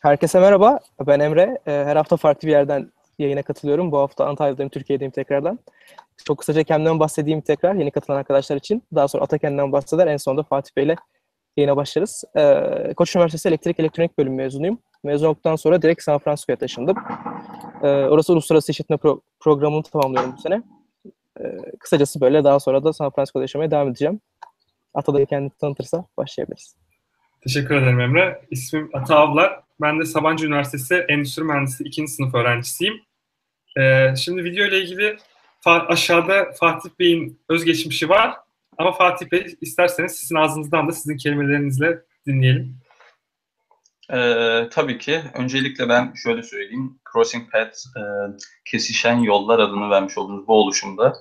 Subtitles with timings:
[0.00, 0.78] Herkese merhaba.
[1.06, 1.58] Ben Emre.
[1.66, 3.92] Ee, her hafta farklı bir yerden yayına katılıyorum.
[3.92, 5.58] Bu hafta Antalya'dayım, Türkiye'deyim tekrardan.
[6.24, 8.82] Çok kısaca kendimden bahsedeyim tekrar yeni katılan arkadaşlar için.
[8.94, 10.06] Daha sonra Ata kendinden bahseder.
[10.06, 10.96] En sonunda Fatih Bey ile
[11.56, 12.24] yayına başlarız.
[12.36, 14.78] Ee, Koç Üniversitesi Elektrik Elektronik Bölümü mezunuyum.
[15.04, 16.96] Mezun olduktan sonra direkt San Francisco'ya taşındım.
[17.82, 20.62] Ee, orası Uluslararası İşletme Pro- Programı'nı tamamlıyorum bu sene.
[21.78, 24.20] Kısacası böyle daha sonra da San Francisco'da yaşamaya devam edeceğim.
[24.94, 26.76] Ata da kendini tanıtırsa başlayabiliriz.
[27.42, 28.40] Teşekkür ederim Emre.
[28.50, 29.60] İsmim Ata Avlar.
[29.80, 32.08] Ben de Sabancı Üniversitesi Endüstri Mühendisi 2.
[32.08, 33.02] sınıf öğrencisiyim.
[33.78, 35.16] Ee, şimdi video ile ilgili
[35.64, 38.34] fa- aşağıda Fatih Bey'in özgeçmişi var.
[38.78, 42.76] Ama Fatih Bey isterseniz sizin ağzınızdan da sizin kelimelerinizle dinleyelim.
[44.12, 45.22] Ee, tabii ki.
[45.34, 46.98] Öncelikle ben şöyle söyleyeyim.
[47.12, 48.00] Crossing Paths, e,
[48.64, 51.16] Kesişen Yollar adını vermiş olduğunuz bu oluşumda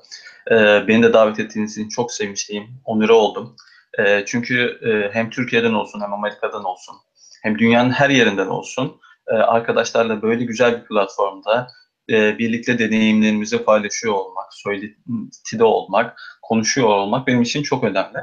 [0.52, 0.55] e,
[0.88, 2.68] beni de davet ettiğiniz için çok sevinçliyim.
[2.85, 3.55] Onure oldum.
[3.99, 6.96] E, çünkü e, hem Türkiye'den olsun hem Amerika'dan olsun
[7.41, 11.68] hem dünyanın her yerinden olsun e, arkadaşlarla böyle güzel bir platformda
[12.09, 18.17] e, birlikte deneyimlerimizi paylaşıyor olmak, söyletide olmak, konuşuyor olmak benim için çok önemli.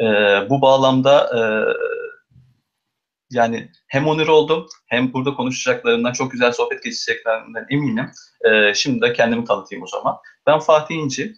[0.00, 0.04] E,
[0.50, 1.30] bu bağlamda
[3.30, 8.10] yani hem onur oldum hem burada konuşacaklarından çok güzel sohbet geçeceklerinden eminim.
[8.74, 10.16] Şimdi de kendimi tanıtayım o zaman.
[10.46, 11.34] Ben Fatih İnci.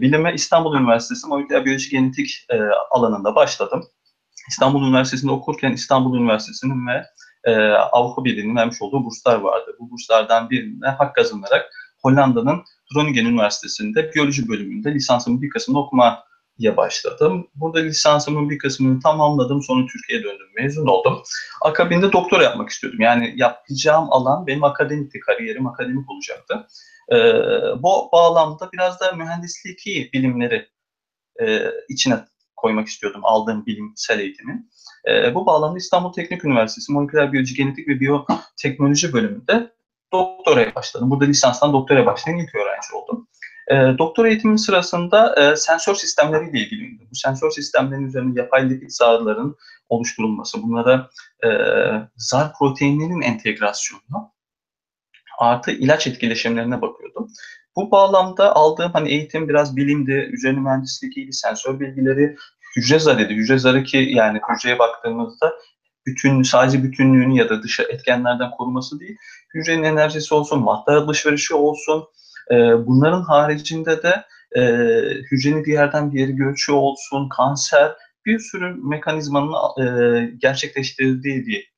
[0.00, 2.46] Bilime İstanbul Üniversitesi Moleküler Biyoloji Genetik
[2.90, 3.84] alanında başladım.
[4.48, 7.04] İstanbul Üniversitesi'nde okurken İstanbul Üniversitesi'nin ve
[7.44, 9.76] e, Avrupa Birliği'nin vermiş olduğu burslar vardı.
[9.80, 11.70] Bu burslardan birine hak kazanarak
[12.02, 12.62] Hollanda'nın
[12.94, 17.48] Groningen Üniversitesi'nde biyoloji bölümünde lisansımın bir kısmını okumaya başladım.
[17.54, 19.62] Burada lisansımın bir kısmını tamamladım.
[19.62, 20.46] Sonra Türkiye'ye döndüm.
[20.56, 21.22] Mezun oldum.
[21.62, 23.00] Akabinde doktora yapmak istiyordum.
[23.00, 25.20] Yani yapacağım alan benim akademikti.
[25.20, 26.66] Kariyerim akademik olacaktı.
[27.12, 27.16] E,
[27.82, 30.68] bu bağlamda biraz da mühendislik bilimleri
[31.42, 32.24] e, içine
[32.62, 34.70] koymak istiyordum aldığım bilimsel eğitimin.
[35.08, 39.72] E, bu bağlamda İstanbul Teknik Üniversitesi Moleküler Biyoloji Genetik ve Biyoteknoloji bölümünde
[40.12, 41.10] doktoraya başladım.
[41.10, 43.28] Burada lisanstan doktoraya başlayan ilk öğrenci oldum.
[43.68, 47.08] E, doktora eğitimin sırasında e, sensör sistemleriyle ilgiliydim.
[47.10, 49.56] Bu sensör sistemlerinin üzerinde yapay lipid zarların
[49.88, 51.10] oluşturulması, bunlara
[51.44, 51.48] e,
[52.16, 54.31] zar proteinlerinin entegrasyonu
[55.42, 57.28] artı ilaç etkileşimlerine bakıyordum.
[57.76, 62.36] Bu bağlamda aldığım hani eğitim biraz bilimdi, üzerine mühendislik ilgili sensör bilgileri,
[62.76, 63.32] hücre zarıydı.
[63.32, 65.52] Hücre zarı ki yani hücreye baktığımızda
[66.06, 69.16] bütün sadece bütünlüğünü ya da dışa etkenlerden koruması değil,
[69.54, 72.04] hücrenin enerjisi olsun, madde alışverişi olsun,
[72.50, 74.24] e, bunların haricinde de
[74.56, 74.62] e,
[75.30, 77.92] hücrenin bir yerden bir yere göçü olsun, kanser,
[78.26, 81.72] bir sürü mekanizmanın e, gerçekleştirdiği bir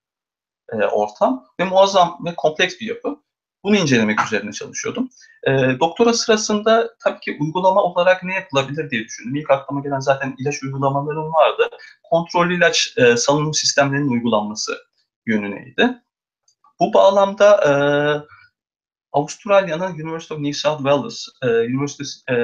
[0.72, 3.25] e, ortam ve muazzam ve kompleks bir yapı.
[3.64, 5.10] Bunu incelemek üzerine çalışıyordum.
[5.47, 9.36] E, doktora sırasında tabii ki uygulama olarak ne yapılabilir diye düşündüm.
[9.36, 11.70] İlk aklıma gelen zaten ilaç uygulamalarım vardı.
[12.02, 14.78] Kontrollü ilaç e, salınım sistemlerinin uygulanması
[15.26, 16.02] yönüneydi.
[16.80, 17.72] Bu bağlamda e,
[19.12, 22.36] Avustralya'nın University of New South Wales, e, Üniversitesi e,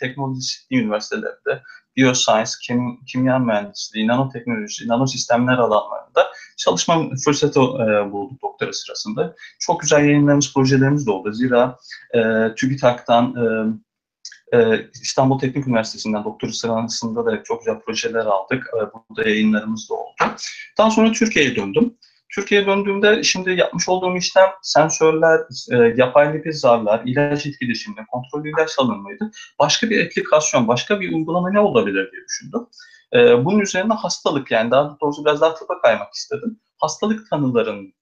[0.00, 1.62] Teknoloji Üniversitelerinde
[1.98, 6.26] Bioscience, kim, kimya mühendisliği, nanoteknoloji, nanosistemler alanlarında
[6.56, 9.34] çalışma fırsatı e, bulduk doktora sırasında.
[9.58, 11.32] Çok güzel yayınlarımız, projelerimiz de oldu.
[11.32, 11.76] Zira
[12.14, 12.20] e,
[12.54, 18.66] TÜBİTAK'tan, e, e, İstanbul Teknik Üniversitesi'nden doktora sırasında da çok güzel projeler aldık.
[18.76, 20.34] E, burada yayınlarımız da oldu.
[20.78, 21.94] Daha sonra Türkiye'ye döndüm.
[22.34, 25.40] Türkiye'ye döndüğümde şimdi yapmış olduğum işlem sensörler,
[25.72, 29.30] e, yapay lipid zarlar, ilaç etkileşimleri, kontrollü ilaç salınmaydı.
[29.58, 32.66] Başka bir aplikasyon, başka bir uygulama ne olabilir diye düşündüm.
[33.14, 36.60] E, bunun üzerine hastalık yani daha doğrusu biraz daha tıpa kaymak istedim.
[36.78, 37.94] Hastalık tanılarının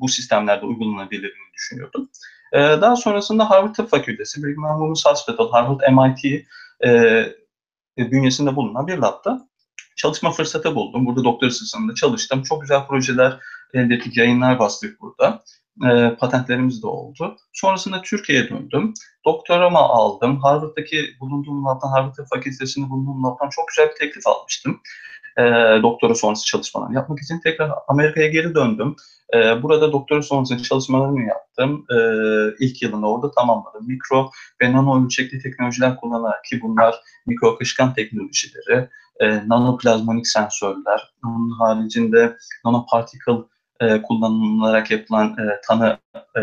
[0.00, 2.08] bu sistemlerde uygulanabilirliğini düşünüyordum.
[2.52, 6.46] E, daha sonrasında Harvard Tıp Fakültesi, Brigham Women's Hospital, Harvard MIT
[6.84, 7.26] e,
[7.98, 9.48] bünyesinde bulunan bir labda
[9.96, 11.06] çalışma fırsatı buldum.
[11.06, 12.42] Burada doktor sınıfında çalıştım.
[12.42, 13.38] Çok güzel projeler
[13.74, 15.42] elde ettik, yayınlar bastık burada.
[15.90, 17.36] E, patentlerimiz de oldu.
[17.52, 18.94] Sonrasında Türkiye'ye döndüm.
[19.24, 20.40] Doktorama aldım.
[20.40, 24.80] Harvard'daki bulunduğum labdan, Harvard Fakültesi'nde bulunduğum labdan çok güzel bir teklif almıştım.
[25.38, 25.42] E,
[25.82, 28.96] doktora sonrası çalışmalar yapmak için tekrar Amerika'ya geri döndüm.
[29.34, 31.86] E, burada doktora sonrası çalışmalarımı yaptım.
[31.90, 31.96] E,
[32.64, 33.86] ilk yılını orada tamamladım.
[33.86, 34.30] Mikro
[34.62, 36.94] ve nano ölçekli teknolojiler kullanarak ki bunlar
[37.26, 38.88] mikro akışkan teknolojileri,
[39.20, 43.38] e, nanoplazmonik sensörler, onun haricinde nanoparticle
[43.80, 46.42] e, kullanılarak yapılan e, tanı e,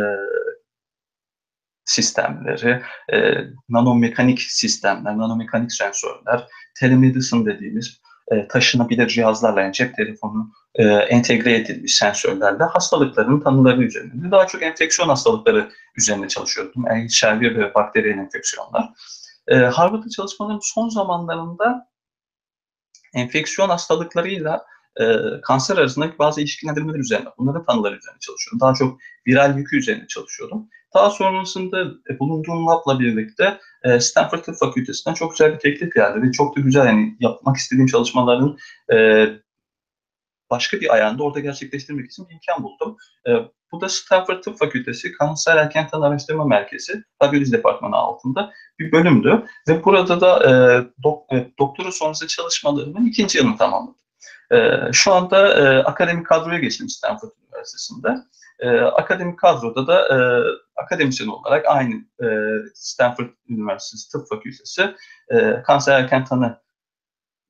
[1.85, 2.81] sistemleri,
[3.13, 3.17] e,
[3.69, 6.47] nanomekanik sistemler, nanomekanik sensörler,
[6.79, 14.31] telemedicine dediğimiz e, taşınabilir cihazlarla yani cep telefonu e, entegre edilmiş sensörlerle hastalıkların tanıları üzerinde.
[14.31, 16.85] Daha çok enfeksiyon hastalıkları üzerine çalışıyordum.
[16.85, 18.89] HIV ve bakteriyel enfeksiyonlar.
[19.47, 21.92] E, Harvard'da çalışmalarım son zamanlarında
[23.13, 24.65] enfeksiyon hastalıklarıyla
[24.99, 25.03] e,
[25.41, 28.59] kanser arasındaki bazı ilişkilendirmeler üzerine, bunların tanıları üzerine çalışıyorum.
[28.59, 30.69] Daha çok viral yükü üzerine çalışıyorum.
[30.93, 36.21] Daha sonrasında e, bulunduğum labla birlikte e, Stanford Tıp Fakültesinden çok güzel bir teklif geldi
[36.21, 38.57] ve çok da güzel yani yapmak istediğim çalışmaların
[38.93, 39.27] e,
[40.49, 42.97] başka bir ayağında orada gerçekleştirmek için bir imkan buldum.
[43.27, 43.31] E,
[43.73, 49.45] bu da Stanford Tıp Fakültesi Kanser Erken Tanı Araştırma Merkezi, Radyoloji Departmanı altında bir bölümdü.
[49.67, 50.51] Ve burada da e,
[51.03, 53.95] dok, e, doktora sonrası çalışmalarımın ikinci yılını tamamladım.
[54.51, 58.17] E, şu anda e, akademik kadroya geçtim Stanford Üniversitesi'nde.
[58.59, 60.17] E, akademik kadroda da e,
[60.83, 62.27] akademisyen olarak aynı e,
[62.73, 64.95] Stanford Üniversitesi Tıp Fakültesi
[65.29, 66.61] e, Kanser Erken Tanı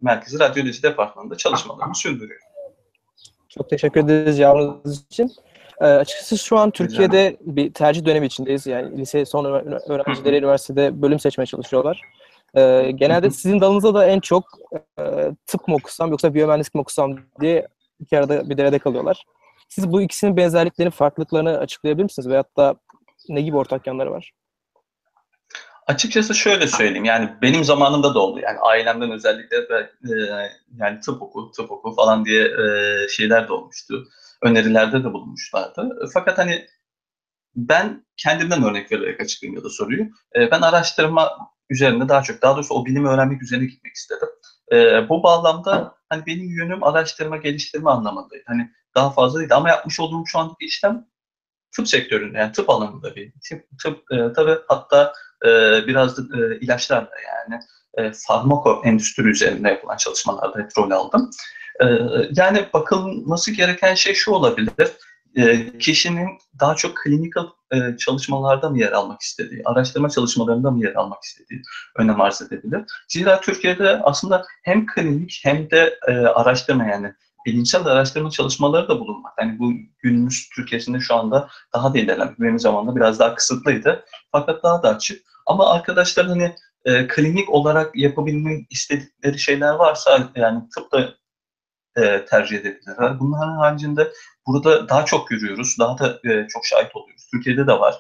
[0.01, 2.47] Merkezi Radyoloji Departmanı'nda çalışmalarımı sürdürüyorum.
[3.49, 5.31] Çok teşekkür ederiz cevabınız için.
[5.81, 8.67] E, açıkçası şu an Türkiye'de bir tercih dönemi içindeyiz.
[8.67, 12.01] Yani lise son öğrencileri üniversitede bölüm seçmeye çalışıyorlar.
[12.55, 14.45] E, genelde sizin dalınızda da en çok
[14.99, 17.67] e, tıp mı okusam yoksa biyomühendislik mi okusam diye
[17.99, 19.23] iki arada bir derede kalıyorlar.
[19.69, 22.29] Siz bu ikisinin benzerliklerini, farklılıklarını açıklayabilir misiniz?
[22.29, 22.75] Veyahut da
[23.29, 24.31] ne gibi ortak yanları var?
[25.87, 30.13] Açıkçası şöyle söyleyeyim yani benim zamanımda da oldu yani ailemden özellikle e,
[30.77, 34.07] yani tıp oku, tıp oku falan diye e, şeyler de olmuştu.
[34.43, 36.09] Önerilerde de bulunmuşlardı.
[36.13, 36.65] Fakat hani
[37.55, 40.03] ben kendimden örnek vererek açıklayayım ya da soruyu.
[40.35, 41.31] E, ben araştırma
[41.69, 44.29] üzerinde daha çok, daha doğrusu o bilimi öğrenmek üzerine gitmek istedim.
[44.71, 48.43] E, bu bağlamda hani benim yönüm araştırma, geliştirme anlamındaydı.
[48.47, 51.05] Hani daha fazla değil ama yapmış olduğum şu andaki işlem
[51.75, 55.13] tıp sektöründe yani tıp alanında bir tıp, tıp e, tabii hatta
[55.45, 55.49] e,
[55.87, 57.61] biraz da e, ilaçlarla yani
[57.97, 61.31] e, farmako endüstri üzerinde yapılan çalışmalarda hep rol aldım.
[61.81, 61.85] E,
[62.35, 64.91] yani bakılması gereken şey şu olabilir.
[65.35, 66.29] E, kişinin
[66.59, 67.33] daha çok klinik
[67.73, 71.61] e, çalışmalarda mı yer almak istediği, araştırma çalışmalarında mı yer almak istediği
[71.97, 72.81] önem arz edebilir.
[73.07, 77.13] Zira Türkiye'de aslında hem klinik hem de e, araştırma yani
[77.45, 79.33] bilimsel araştırma çalışmaları da bulunmak.
[79.39, 82.39] Yani bu günümüz Türkiye'sinde şu anda daha da ilerlemiş.
[82.39, 84.05] Benim zamanında biraz daha kısıtlıydı.
[84.31, 85.21] Fakat daha da açık.
[85.45, 86.55] Ama arkadaşlar hani
[86.85, 91.13] e, klinik olarak yapabilmek istedikleri şeyler varsa yani tıpta
[91.97, 93.19] e, tercih edebilirler.
[93.19, 94.11] Bunların haricinde
[94.47, 95.75] burada daha çok görüyoruz.
[95.79, 97.27] Daha da e, çok şahit oluyoruz.
[97.31, 97.95] Türkiye'de de var.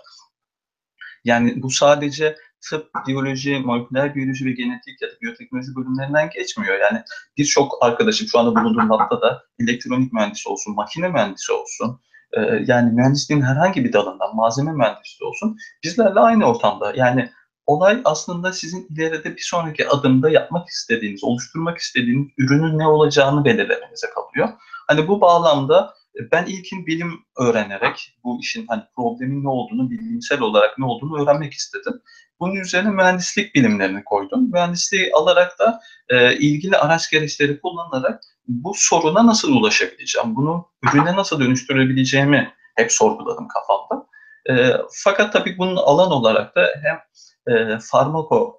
[1.25, 2.35] Yani bu sadece
[2.69, 6.79] tıp, biyoloji, moleküler biyoloji ve genetik ya da biyoteknoloji bölümlerinden geçmiyor.
[6.79, 7.03] Yani
[7.37, 12.01] birçok arkadaşım şu anda bulunduğum hafta da elektronik mühendisi olsun, makine mühendisi olsun,
[12.33, 16.93] e, yani mühendisliğin herhangi bir dalından malzeme mühendisi olsun bizlerle aynı ortamda.
[16.95, 17.29] Yani
[17.65, 24.07] olay aslında sizin ileride bir sonraki adımda yapmak istediğiniz, oluşturmak istediğiniz ürünün ne olacağını belirlemenize
[24.09, 24.49] kalıyor.
[24.87, 30.41] Hani bu bağlamda e, ben ilkin bilim öğrenerek bu işin hani problemin ne olduğunu, bilimsel
[30.41, 32.01] olarak ne olduğunu öğrenmek istedim.
[32.39, 34.51] Bunun üzerine mühendislik bilimlerini koydum.
[34.51, 35.79] Mühendisliği alarak da
[36.09, 43.47] e, ilgili araç gereçleri kullanarak bu soruna nasıl ulaşabileceğim, bunu ürüne nasıl dönüştürebileceğimi hep sorguladım
[43.47, 44.07] kafamda.
[44.49, 46.99] E, fakat tabii bunun alan olarak da hem
[47.47, 48.57] e, farmako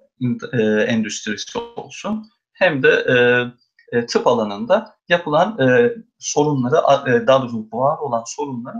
[0.53, 3.15] e, endüstrisi olsun hem de e,
[3.97, 6.75] e, tıp alanında yapılan e, sorunları,
[7.11, 8.77] e, daha doğrusu var olan sorunları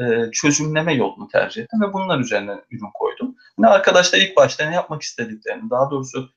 [0.00, 3.36] e, çözümleme yolunu tercih ettim ve bunlar üzerine ürün koydum.
[3.58, 6.30] Ne arkadaşlar ilk başta ne yapmak istediklerini, daha doğrusu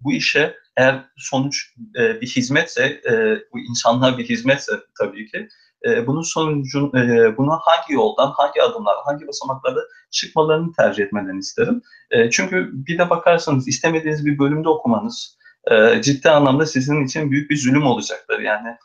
[0.00, 5.48] bu işe eğer sonuç e, bir hizmetse, e, bu insanlığa bir hizmetse tabii ki,
[5.86, 11.82] e, bunun sonucun, e, bunu hangi yoldan, hangi adımlar, hangi basamaklarda çıkmalarını tercih etmelerini isterim.
[12.10, 15.38] E, çünkü bir de bakarsanız istemediğiniz bir bölümde okumanız
[15.70, 18.38] e, ciddi anlamda sizin için büyük bir zulüm olacaktır.
[18.38, 18.76] Yani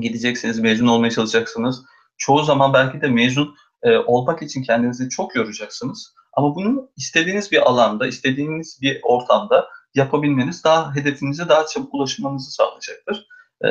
[0.00, 1.84] gideceksiniz, mezun olmaya çalışacaksınız.
[2.16, 6.14] Çoğu zaman belki de mezun e, olmak için kendinizi çok yoracaksınız.
[6.32, 13.26] Ama bunu istediğiniz bir alanda, istediğiniz bir ortamda yapabilmeniz daha hedefinize daha çabuk ulaşmanızı sağlayacaktır.
[13.64, 13.70] E,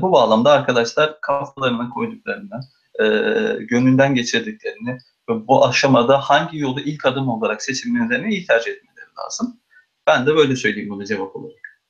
[0.00, 2.60] bu bağlamda arkadaşlar kafalarına koyduklarını,
[3.00, 3.04] e,
[3.64, 4.98] gönlünden geçirdiklerini
[5.28, 9.60] ve bu aşamada hangi yolu ilk adım olarak seçilmelerini iyi tercih etmeleri lazım.
[10.06, 11.80] Ben de böyle söyleyeyim bunu cevap olarak.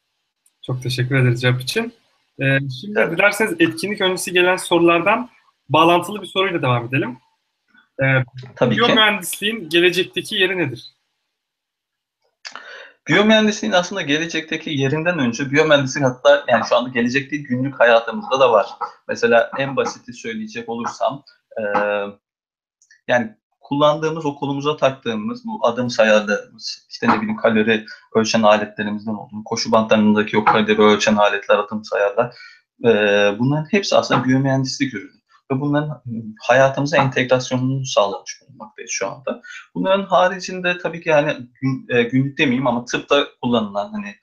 [0.62, 1.92] Çok teşekkür ederiz cevap için.
[2.40, 3.18] Ee, şimdi evet.
[3.18, 5.30] dilerseniz etkinlik öncesi gelen sorulardan
[5.68, 7.18] bağlantılı bir soruyla devam edelim.
[8.02, 8.04] Ee,
[8.56, 9.68] Tabii ki.
[9.68, 10.93] gelecekteki yeri nedir?
[13.08, 18.52] Biyomühendisliğin aslında gelecekteki yerinden önce biyomühendislik hatta yani şu anda gelecek değil günlük hayatımızda da
[18.52, 18.66] var.
[19.08, 21.24] Mesela en basiti söyleyecek olursam
[21.58, 21.62] e,
[23.08, 29.72] yani kullandığımız, o taktığımız bu adım sayarlarımız, işte ne bileyim kalori ölçen aletlerimizden olduğunu, koşu
[29.72, 32.34] bantlarındaki o kalori ölçen aletler, adım sayarlar,
[32.84, 32.88] e,
[33.38, 36.02] bunların hepsi aslında biyomühendislik ürünü ve bunların
[36.42, 39.42] hayatımıza entegrasyonunu sağlamış bulunmaktayız şu anda.
[39.74, 41.36] Bunların haricinde tabii ki yani
[41.88, 44.14] e, günlük demeyeyim ama tıpta kullanılan hani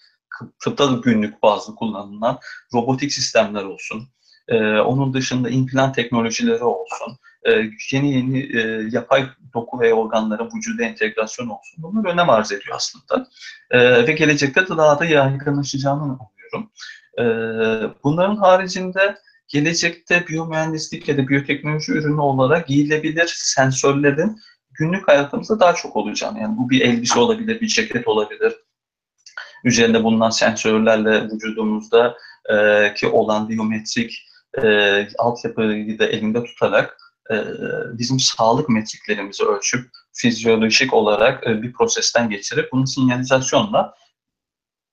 [0.63, 2.39] tıpta da günlük bazı kullanılan
[2.73, 4.07] robotik sistemler olsun.
[4.47, 7.17] E, onun dışında implant teknolojileri olsun.
[7.43, 7.51] E,
[7.91, 11.83] yeni yeni e, yapay doku ve organların vücuda entegrasyon olsun.
[11.83, 13.27] Bunlar önem arz ediyor aslında.
[13.71, 16.71] E, ve gelecekte de daha da yaygınlaşacağını umuyorum.
[17.19, 17.23] E,
[18.03, 19.17] bunların haricinde
[19.51, 24.37] gelecekte biyomühendislik ya da biyoteknoloji ürünü olarak giyilebilir sensörlerin
[24.71, 26.39] günlük hayatımızda daha çok olacağını.
[26.39, 28.55] Yani bu bir elbise olabilir, bir ceket olabilir.
[29.63, 32.17] Üzerinde bulunan sensörlerle vücudumuzda
[32.49, 34.27] e, ki olan biyometrik
[34.63, 36.97] e, altyapıyı da elinde tutarak
[37.31, 37.35] e,
[37.93, 43.93] bizim sağlık metriklerimizi ölçüp fizyolojik olarak e, bir prosesten geçirip bunu sinyalizasyonla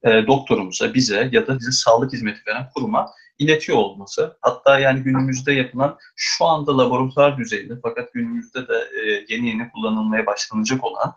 [0.05, 4.37] e, doktorumuza, bize ya da bize sağlık hizmeti veren kuruma iletiyor olması.
[4.41, 10.27] Hatta yani günümüzde yapılan şu anda laboratuvar düzeyinde fakat günümüzde de e, yeni yeni kullanılmaya
[10.27, 11.15] başlanacak olan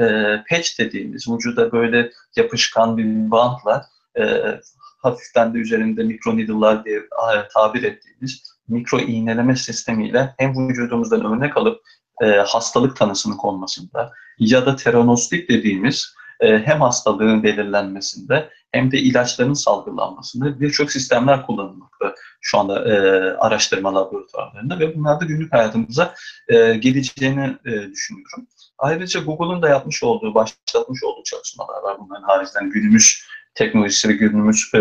[0.00, 0.04] e,
[0.50, 3.86] patch dediğimiz vücuda böyle yapışkan bir bantla
[4.18, 4.24] e,
[4.98, 7.02] hafiften de üzerinde mikro needle'lar diye
[7.54, 11.80] tabir ettiğimiz mikro iğneleme sistemiyle hem vücudumuzdan örnek alıp
[12.22, 19.54] e, hastalık tanısının konmasında ya da teranostik dediğimiz e, hem hastalığın belirlenmesinde hem de ilaçların
[19.54, 22.96] salgılanmasında birçok sistemler kullanılmakta şu anda e,
[23.36, 26.14] araştırma laboratuvarlarında ve bunlar da günlük hayatımıza
[26.48, 28.46] e, geleceğini e, düşünüyorum.
[28.78, 31.96] Ayrıca Google'un da yapmış olduğu, başlatmış olduğu çalışmalar var.
[31.98, 34.80] Bunların haricinde günümüz teknolojisi ve günümüz e,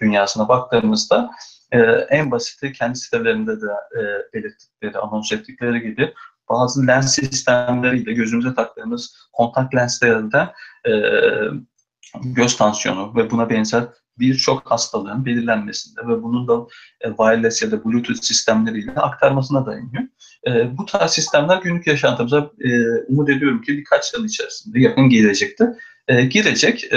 [0.00, 1.30] dünyasına baktığımızda
[1.72, 1.78] e,
[2.10, 3.66] en basiti kendi sitelerinde de
[4.00, 4.00] e,
[4.34, 6.14] belirttikleri, anons ettikleri gibi
[6.50, 10.48] bazı lens sistemleriyle gözümüze taktığımız kontak lenslerinde
[10.86, 10.92] e,
[12.24, 13.84] göz tansiyonu ve buna benzer
[14.18, 16.66] birçok hastalığın belirlenmesinde ve bunun da
[17.00, 20.02] e, wireless ya da bluetooth sistemleriyle aktarmasına dayanıyor.
[20.46, 22.68] E, bu tarz sistemler günlük yaşantımıza e,
[23.08, 25.64] umut ediyorum ki birkaç yıl içerisinde yakın gelecekte
[26.30, 26.88] girecek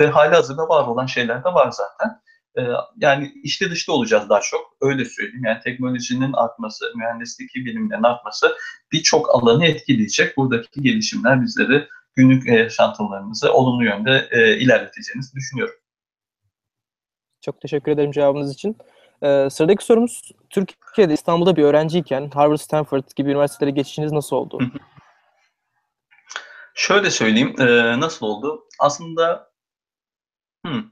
[0.00, 2.20] ve hali hazırda var olan şeyler de var zaten.
[2.96, 5.44] Yani işte dışta olacağız daha çok öyle söyleyeyim.
[5.44, 8.56] Yani teknolojinin artması, mühendislik bilimlerin artması
[8.92, 10.36] birçok alanı etkileyecek.
[10.36, 15.74] Buradaki gelişimler bizleri günlük yaşantılarımızı olumlu yönde e, ilerleteceğinizi düşünüyorum.
[17.40, 18.76] Çok teşekkür ederim cevabınız için.
[19.22, 24.58] Ee, sıradaki sorumuz, Türkiye'de İstanbul'da bir öğrenciyken Harvard, Stanford gibi üniversitelere geçişiniz nasıl oldu?
[26.74, 28.68] Şöyle söyleyeyim, e, nasıl oldu?
[28.78, 29.50] Aslında
[30.66, 30.84] hmm,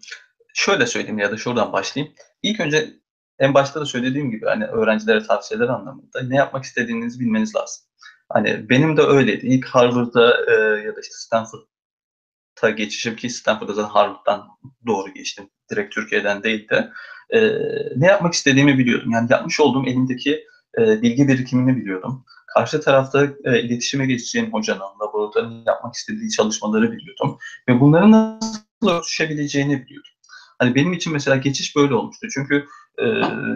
[0.54, 2.14] şöyle söyleyeyim ya da şuradan başlayayım.
[2.42, 2.90] İlk önce
[3.38, 7.87] en başta da söylediğim gibi hani öğrencilere tavsiyeler anlamında ne yapmak istediğinizi bilmeniz lazım.
[8.28, 9.46] Hani benim de öyleydi.
[9.46, 10.52] İlk Harvard'da e,
[10.86, 14.48] ya da işte Stanford'a geçişim ki Stanford'a zaten Harvard'dan
[14.86, 15.50] doğru geçtim.
[15.70, 16.90] Direkt Türkiye'den değil de.
[17.30, 17.58] E,
[17.96, 19.10] ne yapmak istediğimi biliyordum.
[19.12, 20.44] Yani yapmış olduğum elimdeki
[20.78, 22.24] e, bilgi birikimini biliyordum.
[22.54, 27.38] Karşı tarafta e, iletişime geçeceğim hocanın, laboratuvarın yapmak istediği çalışmaları biliyordum.
[27.68, 30.12] Ve bunların nasıl örtüşebileceğini biliyordum.
[30.58, 32.26] Hani benim için mesela geçiş böyle olmuştu.
[32.34, 32.66] Çünkü
[32.98, 33.06] e,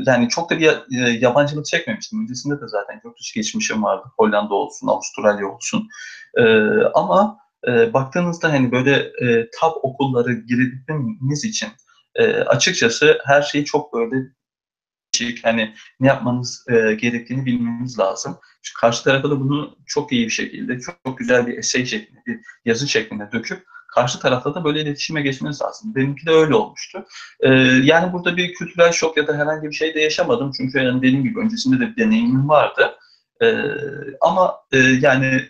[0.06, 2.22] yani çok da bir e, yabancılık çekmemiştim.
[2.22, 4.04] Öncesinde de zaten yurt dışı geçmişim vardı.
[4.16, 5.88] Hollanda olsun, Avustralya olsun.
[6.38, 6.42] E,
[6.94, 11.68] ama e, baktığınızda hani böyle e, tab okulları girebilmeniz için
[12.14, 14.16] e, açıkçası her şeyi çok böyle
[15.42, 18.38] hani ne yapmanız e, gerektiğini bilmeniz lazım.
[18.62, 22.20] Çünkü karşı tarafa da bunu çok iyi bir şekilde, çok, çok güzel bir essay şeklinde,
[22.26, 25.94] bir yazı şeklinde döküp karşı tarafta da böyle iletişime geçmeniz lazım.
[25.94, 27.06] Benimki de öyle olmuştu.
[27.40, 27.48] Ee,
[27.82, 30.50] yani burada bir kültürel şok ya da herhangi bir şey de yaşamadım.
[30.56, 32.94] Çünkü yani dediğim gibi öncesinde de bir deneyimim vardı.
[33.42, 33.64] Ee,
[34.20, 35.48] ama e, yani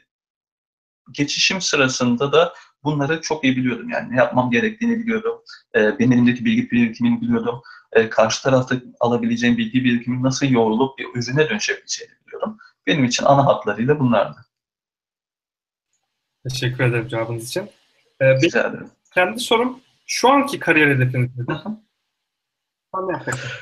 [1.12, 3.90] geçişim sırasında da bunları çok iyi biliyordum.
[3.90, 5.42] Yani ne yapmam gerektiğini biliyordum.
[5.74, 7.62] Ee, benim elimdeki bilgi birikimini biliyordum.
[7.92, 12.58] Ee, karşı tarafta alabileceğim bilgi birikimi nasıl yoğrulup bir ürüne dönüşebileceğini biliyordum.
[12.86, 14.46] Benim için ana hatlarıyla bunlardı.
[16.48, 17.70] Teşekkür ederim cevabınız için.
[18.20, 18.34] Ee,
[19.14, 21.56] kendi sorum şu anki kariyer hedefiniz nedir?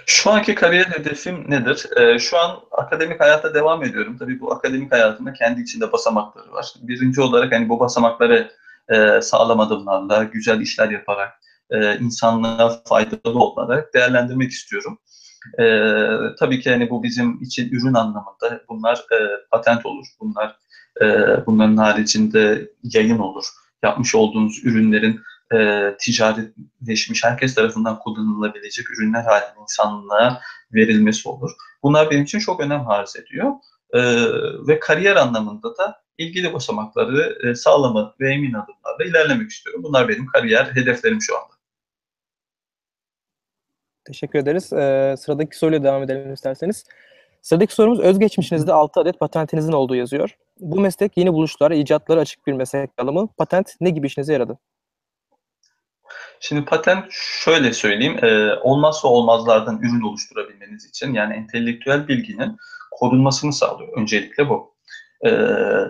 [0.06, 1.86] Şu anki kariyer hedefim nedir?
[1.96, 4.16] Ee, şu an akademik hayata devam ediyorum.
[4.18, 6.74] Tabii bu akademik hayatında kendi içinde basamakları var.
[6.82, 8.52] Birinci olarak hani bu basamakları
[8.88, 11.32] e, sağlam adımlarla, güzel işler yaparak,
[11.70, 14.98] e, insanlığa faydalı olarak değerlendirmek istiyorum.
[15.58, 15.64] E,
[16.38, 19.18] tabii ki hani bu bizim için ürün anlamında bunlar e,
[19.50, 20.06] patent olur.
[20.20, 20.56] Bunlar
[21.02, 21.06] e,
[21.46, 23.44] bunların haricinde yayın olur
[23.82, 25.20] yapmış olduğunuz ürünlerin
[25.54, 30.40] e, ticaretleşmiş, herkes tarafından kullanılabilecek ürünler halinde insanlığa
[30.74, 31.50] verilmesi olur.
[31.82, 33.52] Bunlar benim için çok önem arz ediyor.
[33.92, 34.00] E,
[34.68, 39.82] ve kariyer anlamında da ilgili basamakları e, sağlama ve emin adımlarla ilerlemek istiyorum.
[39.84, 41.60] Bunlar benim kariyer hedeflerim şu anda.
[44.04, 44.72] Teşekkür ederiz.
[44.72, 46.84] Ee, sıradaki soruyla devam edelim isterseniz.
[47.42, 50.36] Sıradaki sorumuz özgeçmişinizde 6 adet patentinizin olduğu yazıyor.
[50.60, 53.28] Bu meslek yeni buluşlara, icatlara açık bir meslek alanı.
[53.38, 54.58] Patent ne gibi işinize yaradı?
[56.40, 62.56] Şimdi patent şöyle söyleyeyim, e, olmazsa olmazlardan ürün oluşturabilmeniz için yani entelektüel bilginin
[62.90, 63.98] korunmasını sağlıyor.
[63.98, 64.74] Öncelikle bu.
[65.26, 65.30] E,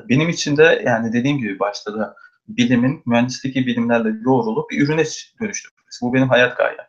[0.08, 2.16] benim için de yani dediğim gibi başta da
[2.48, 5.04] bilimin mühendislik bilimlerle yoğrulup bir ürüne
[5.40, 6.02] dönüştürmesi.
[6.02, 6.86] Bu benim hayat gayem.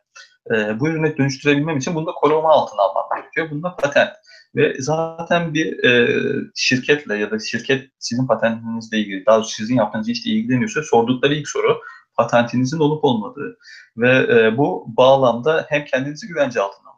[0.51, 3.51] E, bu ürüne dönüştürebilmem için bunu da koruma altına almam gerekiyor.
[3.51, 4.09] Bunda patent.
[4.55, 6.19] Ve zaten bir e,
[6.55, 11.81] şirketle ya da şirket sizin patentinizle ilgili, daha sizin yaptığınız işle ilgileniyorsa sordukları ilk soru
[12.17, 13.57] patentinizin olup olmadığı.
[13.97, 16.91] Ve e, bu bağlamda hem kendinizi güvence altına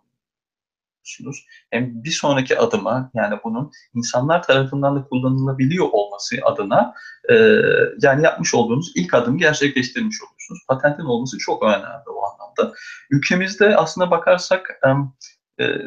[1.04, 6.94] alıyorsunuz hem bir sonraki adıma yani bunun insanlar tarafından da kullanılabiliyor olması adına
[7.30, 7.36] e,
[8.02, 10.60] yani yapmış olduğunuz ilk adımı gerçekleştirmiş oluyorsunuz.
[10.68, 12.76] Patentin olması çok önemli o anlamda.
[13.12, 14.90] Ülkemizde aslında bakarsak e,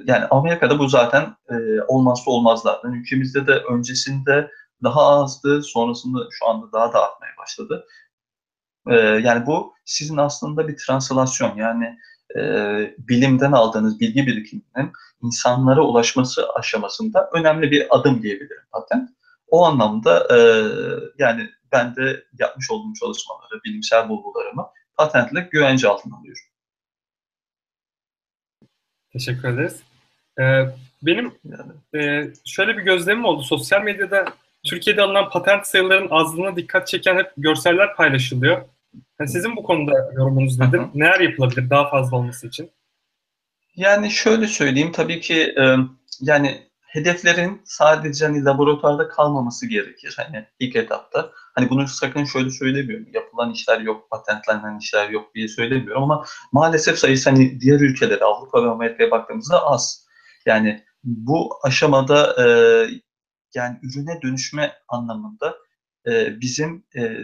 [0.06, 1.54] yani Amerika'da bu zaten e,
[1.88, 2.92] olmazsa olmazlardan.
[2.92, 4.50] Ülkemizde de öncesinde
[4.82, 7.86] daha azdı, sonrasında şu anda daha da artmaya başladı.
[8.88, 11.98] E, yani bu sizin aslında bir translasyon yani
[12.36, 12.40] e,
[12.98, 14.92] bilimden aldığınız bilgi birikiminin
[15.22, 19.10] insanlara ulaşması aşamasında önemli bir adım diyebilirim patent.
[19.48, 20.38] O anlamda e,
[21.18, 26.42] yani ben de yapmış olduğum çalışmaları, bilimsel bulgularımı patentle güvence altına alıyorum.
[29.16, 29.80] Teşekkür ederiz.
[30.40, 30.64] Ee,
[31.02, 31.32] benim
[31.94, 33.42] e, şöyle bir gözlemim oldu.
[33.42, 34.24] Sosyal medyada
[34.64, 38.62] Türkiye'de alınan patent sayılarının azlığına dikkat çeken hep görseller paylaşılıyor.
[39.20, 40.80] Yani sizin bu konuda yorumunuz nedir?
[40.94, 42.70] Neler yapılabilir daha fazla olması için?
[43.76, 45.76] Yani şöyle söyleyeyim tabii ki e,
[46.20, 46.65] yani
[46.96, 51.30] hedeflerin sadece hani laboratuvarda kalmaması gerekir hani ilk etapta.
[51.54, 53.06] Hani bunu sakın şöyle söylemiyorum.
[53.12, 58.64] Yapılan işler yok, patentlenen işler yok diye söylemiyorum ama maalesef sayısı hani diğer ülkelere, Avrupa
[58.64, 60.06] ve Amerika'ya baktığımızda az.
[60.46, 62.46] Yani bu aşamada e,
[63.54, 65.56] yani ürüne dönüşme anlamında
[66.06, 67.16] e, bizim e,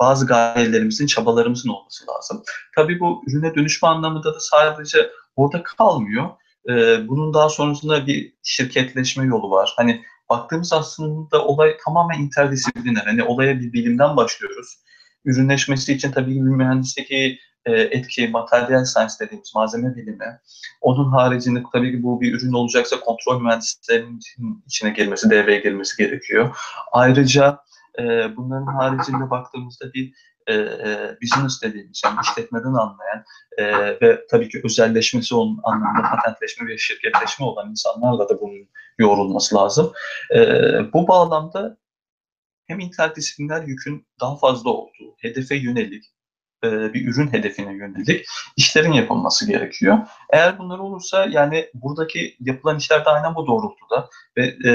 [0.00, 2.42] bazı gayelerimizin, çabalarımızın olması lazım.
[2.76, 6.30] Tabii bu ürüne dönüşme anlamında da sadece orada kalmıyor.
[6.68, 9.74] E, bunun daha sonrasında bir şirketleşme yolu var.
[9.76, 13.02] Hani baktığımız aslında olay tamamen interdisipliner.
[13.04, 14.78] Hani olaya bir bilimden başlıyoruz.
[15.24, 20.40] Ürünleşmesi için tabii bir mühendisteki e, etki, materyal science dediğimiz malzeme bilimi.
[20.80, 24.20] Onun haricinde tabii ki bu bir ürün olacaksa kontrol mühendislerinin
[24.66, 26.56] içine girmesi, devreye girmesi gerekiyor.
[26.92, 27.58] Ayrıca
[27.98, 30.14] e, bunların haricinde baktığımızda bir
[30.48, 30.54] e,
[31.22, 33.24] business dediğimiz yani işletmeden anlayan
[33.58, 33.64] e,
[34.00, 39.92] ve tabii ki özelleşmesi onun anlamda patentleşme ve şirketleşme olan insanlarla da bunun yoğrulması lazım.
[40.34, 40.40] E,
[40.92, 41.76] bu bağlamda
[42.66, 46.04] hem interdisipliner yükün daha fazla olduğu, hedefe yönelik,
[46.62, 48.26] bir ürün hedefine yönelik
[48.56, 49.98] işlerin yapılması gerekiyor.
[50.30, 54.72] Eğer bunlar olursa yani buradaki yapılan işler de aynen bu doğrultuda ve e,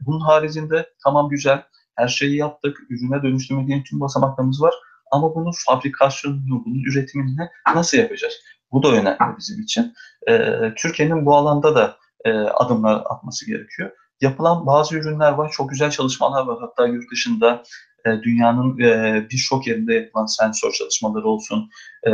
[0.00, 1.62] bunun haricinde tamam güzel
[1.96, 4.74] her şeyi yaptık, ürüne dönüştürme tüm basamaklarımız var
[5.10, 8.34] ama bunun fabrikasyonunu, bunun üretimini nasıl yapacağız?
[8.72, 9.94] Bu da önemli bizim için.
[10.28, 13.90] E, Türkiye'nin bu alanda da e, adımlar atması gerekiyor.
[14.20, 16.58] Yapılan bazı ürünler var, çok güzel çalışmalar var.
[16.60, 17.62] Hatta yurt dışında
[18.06, 21.70] e, dünyanın e, birçok yerinde yapılan sensör çalışmaları olsun,
[22.06, 22.10] e,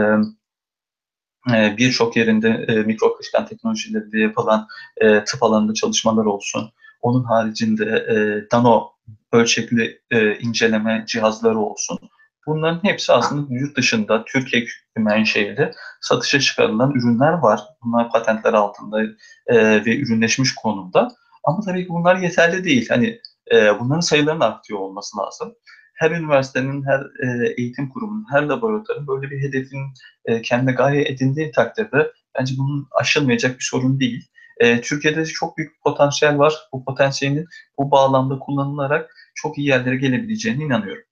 [1.54, 4.66] e, birçok yerinde e, mikro akışkan teknolojilerinde yapılan
[4.96, 6.72] e, tıp alanında çalışmalar olsun.
[7.00, 8.16] Onun haricinde e,
[8.56, 8.90] nano
[9.32, 11.98] ölçekli e, inceleme cihazları olsun.
[12.46, 14.66] Bunların hepsi aslında yurt dışında Türkiye
[14.96, 17.60] menşeili satışa çıkarılan ürünler var.
[17.82, 19.02] Bunlar patentler altında
[19.46, 21.08] e, ve ürünleşmiş konumda.
[21.44, 22.88] Ama tabii ki bunlar yeterli değil.
[22.88, 23.20] Hani
[23.52, 25.54] e, bunların sayılarının artıyor olması lazım.
[25.94, 29.80] Her üniversitenin, her e, eğitim kurumunun, her laboratuvarın böyle bir hedefin
[30.24, 34.30] e, kendine gaye edindiği takdirde bence bunun aşılmayacak bir sorun değil.
[34.60, 36.54] E, Türkiye'de çok büyük potansiyel var.
[36.72, 37.46] Bu potansiyelin
[37.78, 41.04] bu bağlamda kullanılarak çok iyi yerlere gelebileceğine inanıyorum.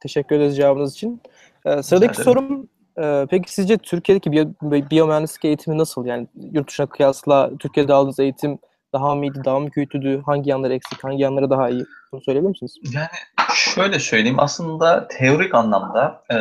[0.00, 1.22] Teşekkür ederiz cevabınız için.
[1.64, 2.68] Ee, sıradaki sorum
[3.02, 6.06] e, peki sizce Türkiye'deki biyo, biyomühendislik eğitimi nasıl?
[6.06, 8.58] Yani yurt dışına kıyasla Türkiye'de aldığınız eğitim
[8.92, 10.22] daha mı iyiydi, daha mı kötüydü?
[10.26, 11.84] Hangi yanları eksik, hangi yanları daha iyi?
[12.12, 12.74] Bunu söyleyebilir misiniz?
[12.94, 13.08] Yani
[13.54, 14.40] şöyle söyleyeyim.
[14.40, 16.36] Aslında teorik anlamda e,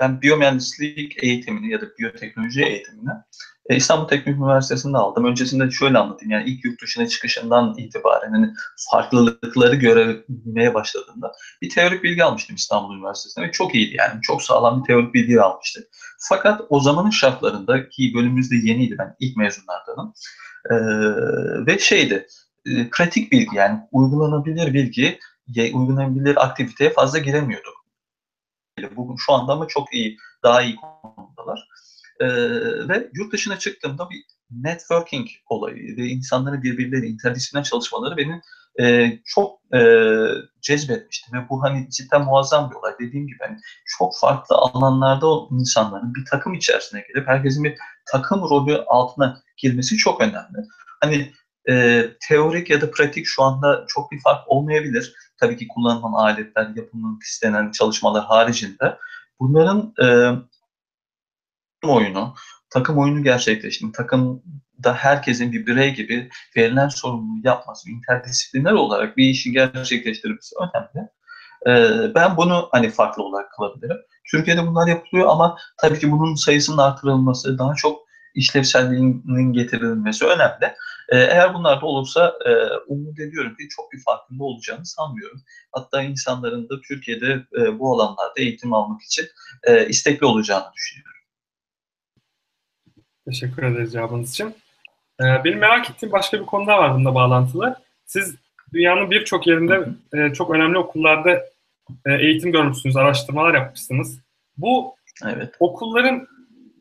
[0.00, 3.10] ben biyomühendislik eğitimini ya da biyoteknoloji eğitimini
[3.70, 5.24] İstanbul Teknik Üniversitesi'nde aldım.
[5.24, 6.32] Öncesinde şöyle anlatayım.
[6.32, 8.50] Yani ilk yurt dışına çıkışından itibaren hani
[8.90, 14.20] farklılıkları görmeye başladığında bir teorik bilgi almıştım İstanbul Üniversitesi'nde ve çok iyiydi yani.
[14.22, 15.84] Çok sağlam bir teorik bilgi almıştım.
[16.18, 20.14] Fakat o zamanın şartlarında ki bölümümüzde yeniydi ben ilk mezunlardanım.
[20.70, 20.76] Ee,
[21.66, 22.26] ve şeydi
[22.66, 25.18] e, pratik bilgi yani uygulanabilir bilgi
[25.74, 27.86] uygulanabilir aktiviteye fazla giremiyorduk.
[28.96, 31.68] Bu şu anda ama çok iyi, daha iyi konumdalar.
[32.20, 32.26] E,
[32.88, 38.40] ve yurt dışına çıktığımda bir networking olayı ve insanların birbirleri interdisipliner çalışmaları beni
[38.80, 39.80] e, çok e,
[40.62, 42.92] cezbetmişti ve bu hani cidden muazzam bir olay.
[43.00, 43.56] Dediğim gibi hani
[43.98, 47.74] çok farklı alanlarda insanların bir takım içerisine gelip herkesin bir
[48.06, 50.68] takım rolü altına girmesi çok önemli.
[51.00, 51.32] Hani
[51.68, 55.14] e, teorik ya da pratik şu anda çok bir fark olmayabilir.
[55.40, 58.98] Tabii ki kullanılan aletler, yapılmak istenen çalışmalar haricinde.
[59.40, 60.06] Bunların e,
[61.90, 62.34] oyunu,
[62.70, 69.52] takım oyunu gerçekleştirmek, takımda herkesin bir birey gibi verilen sorumluluğu yapması, interdisipliner olarak bir işi
[69.52, 71.08] gerçekleştirmesi önemli.
[71.66, 73.96] Ee, ben bunu hani farklı olarak kılabilirim.
[74.30, 80.74] Türkiye'de bunlar yapılıyor ama tabii ki bunun sayısının artırılması, daha çok işlevselliğinin getirilmesi önemli.
[81.08, 82.50] Ee, eğer bunlar da olursa e,
[82.86, 85.42] umut ediyorum ki çok bir farkında olacağını sanmıyorum.
[85.72, 89.26] Hatta insanların da Türkiye'de e, bu alanlarda eğitim almak için
[89.62, 91.15] e, istekli olacağını düşünüyorum.
[93.26, 94.54] Teşekkür ederiz cevabınız için.
[95.20, 97.76] Ee, benim merak ettiğim başka bir konu daha var bununla bağlantılı.
[98.04, 98.34] Siz
[98.72, 101.30] dünyanın birçok yerinde e, çok önemli okullarda
[102.06, 104.20] e, eğitim görmüşsünüz, araştırmalar yapmışsınız.
[104.56, 105.54] Bu evet.
[105.60, 106.28] okulların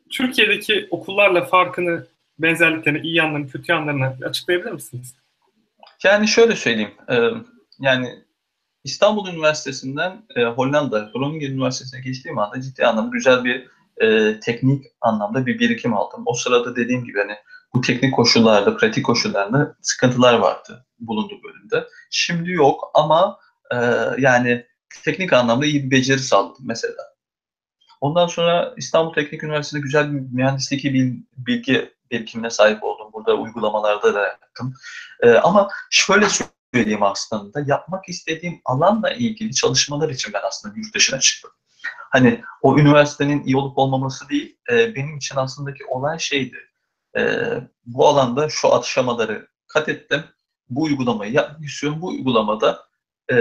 [0.09, 2.05] Türkiye'deki okullarla farkını,
[2.39, 5.15] benzerliklerini, iyi yanlarını, kötü yanlarını açıklayabilir misiniz?
[6.03, 6.93] Yani şöyle söyleyeyim.
[7.09, 7.15] E,
[7.79, 8.09] yani
[8.83, 13.67] İstanbul Üniversitesi'nden e, Hollanda, Groningen Üniversitesi'ne geçtiğim anda ciddi anlamda güzel bir
[14.01, 16.23] e, teknik anlamda bir birikim aldım.
[16.25, 17.35] O sırada dediğim gibi hani
[17.73, 21.87] bu teknik koşullarda, pratik koşullarda sıkıntılar vardı bulunduğu bölümde.
[22.09, 23.39] Şimdi yok ama
[23.71, 23.77] e,
[24.17, 24.65] yani
[25.03, 27.15] teknik anlamda iyi bir beceri sağladım mesela.
[28.01, 30.83] Ondan sonra İstanbul Teknik Üniversitesi'nde güzel bir mühendislik
[31.37, 33.09] bilgi birikimine sahip oldum.
[33.13, 34.73] Burada uygulamalarda da yaptım.
[35.21, 36.27] E, ama şöyle
[36.73, 41.51] söyleyeyim aslında, yapmak istediğim alanla ilgili çalışmalar için ben aslında yurt dışına çıktım
[42.15, 46.57] hani o üniversitenin iyi olup olmaması değil, e, benim için aslındaki olay şeydi.
[47.17, 47.21] E,
[47.85, 50.23] bu alanda şu aşamaları kat ettim.
[50.69, 52.01] Bu uygulamayı yapmak istiyorum.
[52.01, 52.79] Bu uygulamada
[53.31, 53.35] e,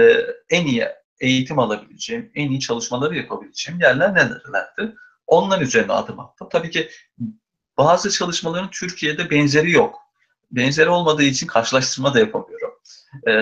[0.49, 0.87] en iyi
[1.19, 4.95] eğitim alabileceğim, en iyi çalışmaları yapabileceğim yerler nelerlerdi?
[5.27, 6.47] Onlar üzerine adım attım.
[6.51, 6.89] Tabii ki
[7.77, 9.99] bazı çalışmaların Türkiye'de benzeri yok.
[10.51, 12.73] Benzeri olmadığı için karşılaştırma da yapamıyorum
[13.27, 13.33] e,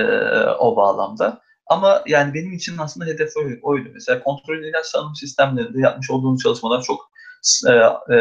[0.60, 1.42] o bağlamda.
[1.68, 3.30] Ama yani benim için aslında hedef
[3.62, 3.90] oydu.
[3.94, 7.12] Mesela kontrol ilaç sanım sistemlerinde yapmış olduğumuz çalışmalar çok
[7.68, 7.72] e,
[8.16, 8.18] e,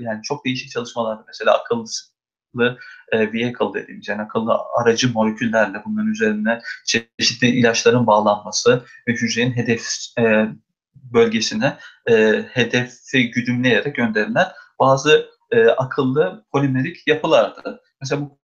[0.00, 1.18] yani çok değişik çalışmalar.
[1.26, 2.78] Mesela akıllı
[3.12, 9.86] e, vehicle dediğimiz yani akıllı aracı moleküllerle bunların üzerine çeşitli ilaçların bağlanması ve hücrenin hedef
[10.18, 10.48] e,
[10.94, 11.78] bölgesine
[12.10, 17.82] e, hedefi güdümleyerek gönderilen bazı e, akıllı polimerik yapılardı.
[18.00, 18.39] Mesela bu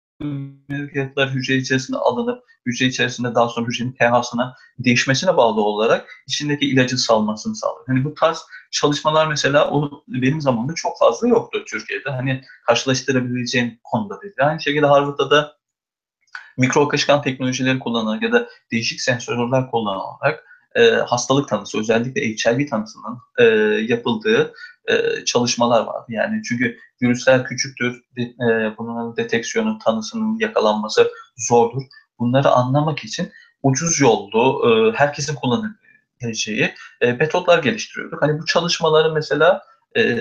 [0.94, 6.96] yapılar hücre içerisinde alınıp hücre içerisinde daha sonra hücrenin pH'sına değişmesine bağlı olarak içindeki ilacın
[6.96, 7.86] salmasını sağlıyor.
[7.86, 12.10] Hani bu tarz çalışmalar mesela o benim zamanımda çok fazla yoktu Türkiye'de.
[12.10, 14.34] Hani karşılaştırabileceğim konuda değil.
[14.38, 15.56] Aynı şekilde Harvard'da da
[16.56, 23.18] mikro akışkan teknolojileri kullanarak ya da değişik sensörler kullanarak e, hastalık tanısı, özellikle HIV tanısının
[23.38, 23.44] e,
[23.88, 24.52] yapıldığı
[24.86, 26.06] e, çalışmalar vardı.
[26.08, 31.82] Yani çünkü virüsler küçüktür, e, bunun deteksiyonu, tanısının yakalanması zordur.
[32.18, 33.32] Bunları anlamak için
[33.62, 38.22] ucuz yollu, e, herkesin kullanabileceği e, metotlar geliştiriyorduk.
[38.22, 39.62] Hani bu çalışmaları mesela
[39.96, 40.20] e,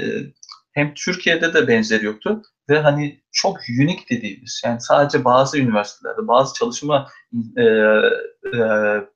[0.71, 6.53] hem Türkiye'de de benzeri yoktu ve hani çok unik dediğimiz yani sadece bazı üniversitelerde, bazı
[6.53, 7.09] çalışma
[7.57, 8.59] e, e,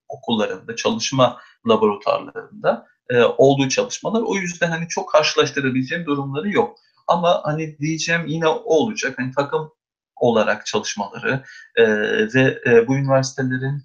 [0.09, 4.21] okullarında, çalışma laboratuvarlarında e, olduğu çalışmalar.
[4.21, 6.77] O yüzden hani çok karşılaştırabileceğim durumları yok.
[7.07, 9.19] Ama hani diyeceğim yine o olacak.
[9.19, 9.71] Hani takım
[10.15, 11.43] olarak çalışmaları
[11.75, 11.85] e,
[12.33, 13.83] ve e, bu üniversitelerin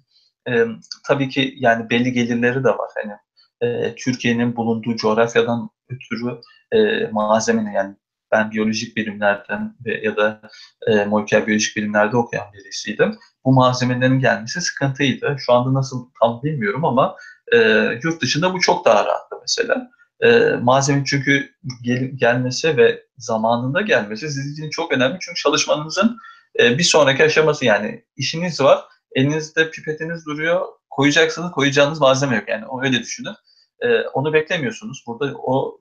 [0.49, 0.65] e,
[1.07, 2.91] tabii ki yani belli gelirleri de var.
[2.95, 3.13] Hani
[3.61, 7.95] e, Türkiye'nin bulunduğu coğrafyadan ötürü e, malzemenin yani
[8.33, 10.41] ben biyolojik bilimlerden ya da
[10.87, 13.17] e, moleküler biyolojik bilimlerde okuyan birisiydim.
[13.45, 15.35] Bu malzemelerin gelmesi sıkıntıydı.
[15.39, 17.15] Şu anda nasıl tam bilmiyorum ama
[17.53, 17.57] e,
[18.03, 19.89] yurt dışında bu çok daha rahattı mesela.
[20.21, 21.49] E, malzeme çünkü
[21.81, 25.17] gel, gelmesi ve zamanında gelmesi sizin için çok önemli.
[25.21, 26.17] Çünkü çalışmanızın
[26.59, 28.79] e, bir sonraki aşaması yani işiniz var,
[29.15, 32.49] elinizde pipetiniz duruyor, koyacaksınız, koyacağınız malzeme yok.
[32.49, 33.35] Yani öyle düşünün.
[33.79, 35.03] E, onu beklemiyorsunuz.
[35.07, 35.79] Burada o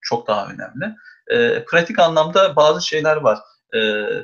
[0.00, 0.96] çok daha önemli.
[1.30, 3.38] E, pratik anlamda bazı şeyler var.
[3.74, 3.78] E,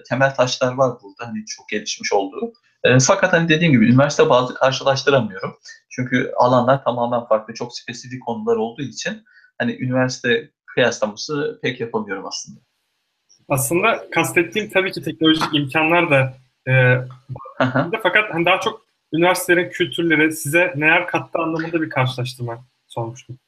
[0.09, 2.53] temel taşlar var burada hani çok gelişmiş olduğu.
[2.85, 5.57] E, fakat hani dediğim gibi üniversite bazı karşılaştıramıyorum.
[5.91, 9.25] Çünkü alanlar tamamen farklı, çok spesifik konular olduğu için
[9.59, 12.61] hani üniversite kıyaslaması pek yapamıyorum aslında.
[13.49, 16.35] Aslında kastettiğim tabii ki teknolojik imkanlar da
[16.69, 16.73] e,
[18.03, 18.81] fakat hani daha çok
[19.13, 23.39] üniversitelerin kültürleri size neler kattı anlamında bir karşılaştırma sormuştum.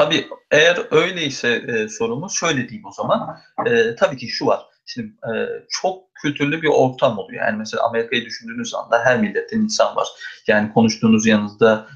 [0.00, 3.38] Tabii eğer öyleyse e, sorumuz şöyle diyeyim o zaman.
[3.66, 4.60] E, tabii ki şu var.
[4.86, 5.32] Şimdi e,
[5.68, 7.46] çok kültürlü bir ortam oluyor.
[7.46, 10.08] Yani mesela Amerika'yı düşündüğünüz anda her milletten insan var.
[10.46, 11.86] Yani konuştuğunuz yanınızda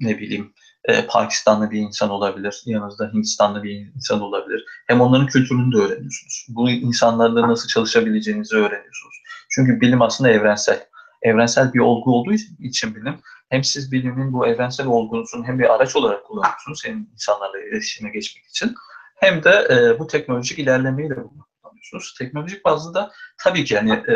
[0.00, 0.52] ne bileyim
[0.84, 4.64] e, Pakistanlı bir insan olabilir, yanınızda Hindistanlı bir insan olabilir.
[4.86, 6.46] Hem onların kültürünü de öğreniyorsunuz.
[6.48, 9.14] Bu insanlarla nasıl çalışabileceğinizi öğreniyorsunuz.
[9.50, 10.86] Çünkü bilim aslında evrensel.
[11.22, 13.14] Evrensel bir olgu olduğu için bilim
[13.48, 18.44] hem siz bilimin bu evrensel olgunusunu hem bir araç olarak kullanıyorsunuz hem insanlarla iletişime geçmek
[18.46, 18.74] için
[19.16, 22.14] hem de e, bu teknolojik ilerlemeyi de kullanıyorsunuz.
[22.18, 24.14] Teknolojik bazda da tabii ki yani e,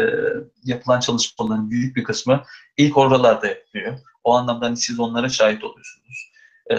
[0.64, 2.44] yapılan çalışmaların büyük bir kısmı
[2.76, 3.98] ilk oralarda yapılıyor.
[4.24, 6.32] O anlamda hani siz onlara şahit oluyorsunuz.
[6.70, 6.76] E,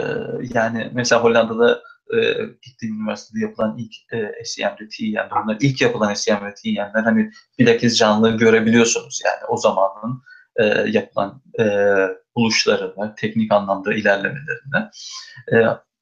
[0.54, 1.82] yani mesela Hollanda'da
[2.14, 2.18] e,
[2.62, 7.98] gittiğim üniversitede yapılan ilk e, SEM'de, TEM'de, bunlar ilk yapılan SEM ve TEM'ler hani bilakis
[7.98, 10.24] canlı görebiliyorsunuz yani o zamanın
[10.56, 11.66] e, yapılan e,
[12.36, 14.90] buluşlarını, teknik anlamda ilerlemelerini.
[15.52, 15.56] E,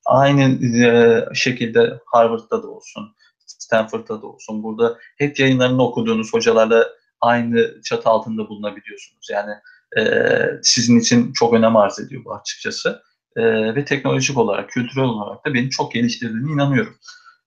[0.06, 6.88] aynı e, şekilde Harvard'da da olsun, Stanford'da da olsun, burada hep yayınlarını okuduğunuz hocalarla
[7.22, 9.28] aynı çatı altında bulunabiliyorsunuz.
[9.32, 9.52] Yani
[9.98, 10.24] e,
[10.64, 13.02] sizin için çok önem arz ediyor bu açıkçası.
[13.36, 13.44] E,
[13.76, 16.96] ve teknolojik olarak, kültürel olarak da beni çok geliştirdiğine inanıyorum.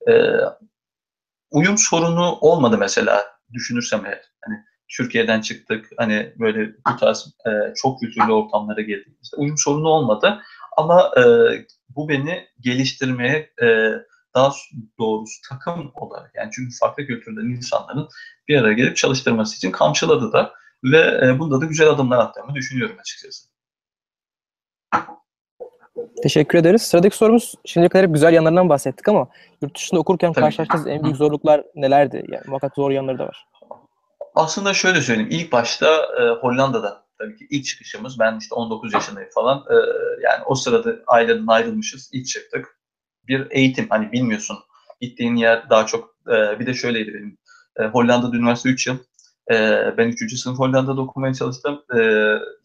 [0.08, 0.12] E,
[1.50, 4.22] uyum sorunu olmadı mesela düşünürsem eğer.
[4.44, 4.56] Hani
[4.96, 5.90] Türkiye'den çıktık.
[5.96, 10.42] Hani böyle bu tarz e, çok kültürlü ortamlara girdiğimizde uyum sorunu olmadı.
[10.76, 11.22] Ama e,
[11.88, 13.66] bu beni geliştirmeye e,
[14.34, 14.52] daha
[14.98, 18.08] doğrusu takım olarak yani çünkü farklı kültürden insanların
[18.48, 20.52] bir araya gelip çalıştırması için kamçıladı da
[20.84, 23.48] ve e, bunda da güzel adımlar attığımı düşünüyorum açıkçası.
[26.22, 26.82] Teşekkür ederiz.
[26.82, 29.28] Sıradaki sorumuz şimdiye kadar hep güzel yanlarından bahsettik ama
[29.62, 30.44] yurt dışında okurken Tabii.
[30.44, 32.24] karşılaştığınız en büyük zorluklar nelerdi?
[32.28, 33.46] Yani muhakkak zor yanları da var.
[34.34, 35.30] Aslında şöyle söyleyeyim.
[35.32, 35.86] İlk başta
[36.20, 38.18] e, Hollanda'da tabii ki ilk çıkışımız.
[38.18, 39.64] Ben işte 19 yaşındayım falan.
[39.70, 39.74] E,
[40.22, 42.10] yani o sırada aileden ayrılmışız.
[42.12, 42.78] İlk çıktık.
[43.28, 44.58] Bir eğitim hani bilmiyorsun.
[45.00, 47.38] Gittiğin yer daha çok e, bir de şöyleydi benim.
[47.76, 48.98] E, Hollanda'da üniversite 3 yıl.
[49.50, 49.54] E,
[49.98, 50.38] ben 3.
[50.40, 51.82] sınıf Hollanda'da okumaya çalıştım.
[51.94, 52.00] E,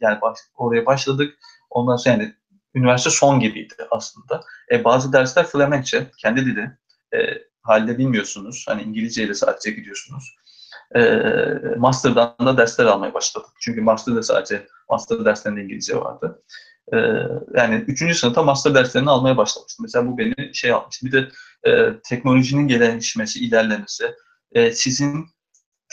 [0.02, 1.40] yani baş, oraya başladık.
[1.70, 2.34] Ondan sonra yani
[2.76, 4.44] üniversite son gibiydi aslında.
[4.72, 6.72] E, bazı dersler Flemenkçe, kendi dili.
[7.14, 7.18] E,
[7.62, 8.66] halde bilmiyorsunuz.
[8.68, 10.40] Hani İngilizce ile sadece gidiyorsunuz
[10.96, 11.02] e,
[11.78, 13.50] master'dan da dersler almaya başladık.
[13.60, 16.44] Çünkü master'da sadece master derslerinde İngilizce vardı.
[16.94, 16.98] E,
[17.56, 19.84] yani üçüncü sınıfta master derslerini almaya başlamıştım.
[19.84, 21.06] Mesela bu beni şey yapmıştı.
[21.06, 21.30] Bir de
[21.64, 24.16] e, teknolojinin gelişmesi, ilerlemesi,
[24.52, 25.26] e, sizin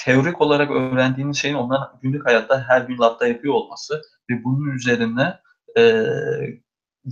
[0.04, 5.38] teorik olarak öğrendiğiniz şeyin onların günlük hayatta her gün labda yapıyor olması ve bunun üzerine
[5.78, 6.04] e,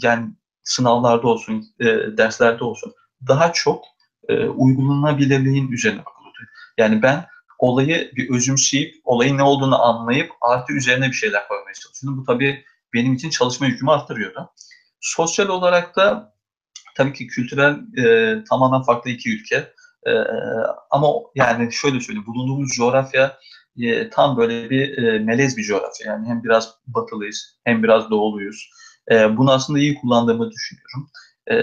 [0.02, 2.94] yani sınavlarda olsun, e, derslerde olsun
[3.28, 3.84] daha çok
[4.28, 6.38] e, uygulanabilirliğin üzerine bakılıyordu.
[6.78, 7.26] Yani ben
[7.58, 12.20] olayı bir özümseyip, olayın ne olduğunu anlayıp artı üzerine bir şeyler koymaya çalışıyordum.
[12.20, 12.64] Bu tabii
[12.94, 14.50] benim için çalışma yükümü arttırıyordu.
[15.00, 16.34] Sosyal olarak da
[16.96, 19.72] tabii ki kültürel e, tamamen farklı iki ülke.
[20.06, 20.12] E,
[20.90, 23.38] ama yani şöyle söyleyeyim, bulunduğumuz coğrafya
[23.78, 26.12] e, tam böyle bir e, melez bir coğrafya.
[26.12, 28.70] Yani hem biraz batılıyız hem biraz doğuluyuz.
[29.10, 31.10] E, bunu aslında iyi kullandığımı düşünüyorum.
[31.50, 31.56] E,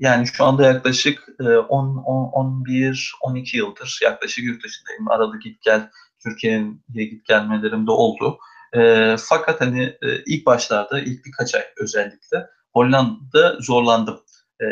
[0.00, 1.28] yani şu anda yaklaşık
[1.68, 5.10] 10, 11, 12 yıldır yaklaşık yurt dışındayım.
[5.10, 5.90] Arada git gel,
[6.22, 8.38] Türkiye'ye git gelmelerim de oldu.
[8.76, 14.20] E, fakat hani e, ilk başlarda, ilk birkaç ay özellikle Hollanda'da zorlandım.
[14.62, 14.66] E,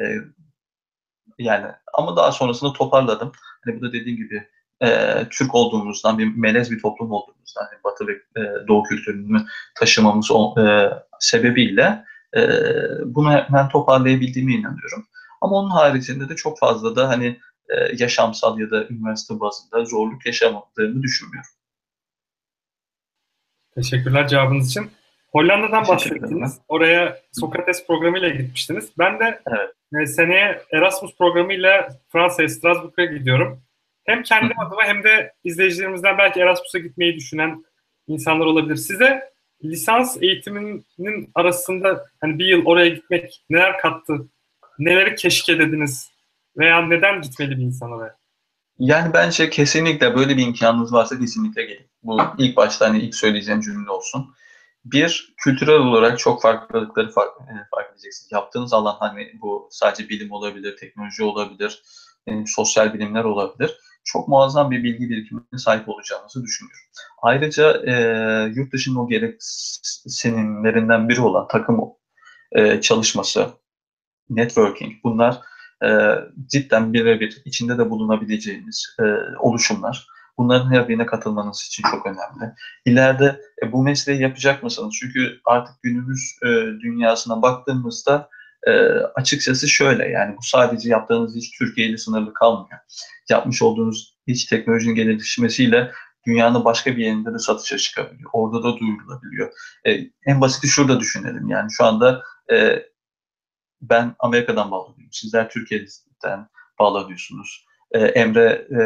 [1.39, 3.33] yani ama daha sonrasında toparladım.
[3.65, 4.49] Hani bu da dediğim gibi
[4.83, 10.31] e, Türk olduğumuzdan, bir melez bir toplum olduğumuzdan, hani Batı ve e, Doğu kültürünü taşımamız
[10.59, 12.05] e, sebebiyle
[12.37, 12.41] e,
[13.05, 15.07] bunu hemen toparlayabildiğime inanıyorum.
[15.41, 20.27] Ama onun haricinde de çok fazla da hani e, yaşamsal ya da üniversite bazında zorluk
[20.27, 21.51] yaşamadığımı düşünmüyorum.
[23.75, 24.91] Teşekkürler cevabınız için.
[25.33, 26.59] Hollanda'dan bahsettiniz.
[26.69, 28.91] Oraya Sokrates programıyla gitmiştiniz.
[28.99, 30.03] Ben de evet.
[30.03, 33.63] e, seneye Erasmus programıyla Fransa'ya, Strasbourg'a gidiyorum.
[34.05, 37.65] Hem kendi adıma hem de izleyicilerimizden belki Erasmus'a gitmeyi düşünen
[38.07, 38.77] insanlar olabilir.
[38.77, 39.31] Size
[39.65, 44.29] lisans eğitiminin arasında hani bir yıl oraya gitmek neler kattı
[44.79, 46.11] neleri keşfedediniz
[46.57, 48.19] veya neden gitmeli bir insan oraya?
[48.79, 51.91] Yani bence kesinlikle böyle bir imkanınız varsa kesinlikle gelin.
[52.03, 54.35] Bu ilk başta hani ilk söyleyeceğim cümle olsun.
[54.85, 58.33] Bir, kültürel olarak çok farklılıkları fark, e, fark edeceksiniz.
[58.33, 61.83] Yaptığınız alan hani bu sadece bilim olabilir, teknoloji olabilir,
[62.27, 63.79] yani sosyal bilimler olabilir.
[64.05, 66.85] Çok muazzam bir bilgi birikimine sahip olacağınızı düşünüyorum.
[67.23, 67.93] Ayrıca e,
[68.55, 71.81] yurt dışının o gereksinimlerinden biri olan takım
[72.53, 73.49] e, çalışması,
[74.31, 75.41] networking bunlar
[75.85, 75.89] e,
[76.47, 79.05] cidden birebir içinde de bulunabileceğiniz e,
[79.39, 80.07] oluşumlar.
[80.39, 82.55] Bunların her birine katılmanız için çok önemli.
[82.85, 84.95] İleride e, bu mesleği yapacak mısınız?
[85.01, 86.47] Çünkü artık günümüz e,
[86.81, 88.29] dünyasına baktığımızda
[88.67, 88.71] e,
[89.15, 92.81] açıkçası şöyle yani bu sadece yaptığınız iş Türkiye ile sınırlı kalmıyor.
[93.31, 95.93] Yapmış olduğunuz iş teknolojinin gelişmesiyle
[96.27, 98.31] dünyanın başka bir yerinde de satışa çıkabiliyor.
[98.33, 99.53] Orada da duyurulabiliyor.
[99.87, 99.93] E,
[100.27, 101.49] en basiti şurada düşünelim.
[101.49, 102.83] Yani şu anda e,
[103.81, 105.13] ben Amerika'dan bağlanıyorum.
[105.13, 107.67] Sizler Türkiye'den bağlanıyorsunuz.
[107.91, 108.81] E, Emre e,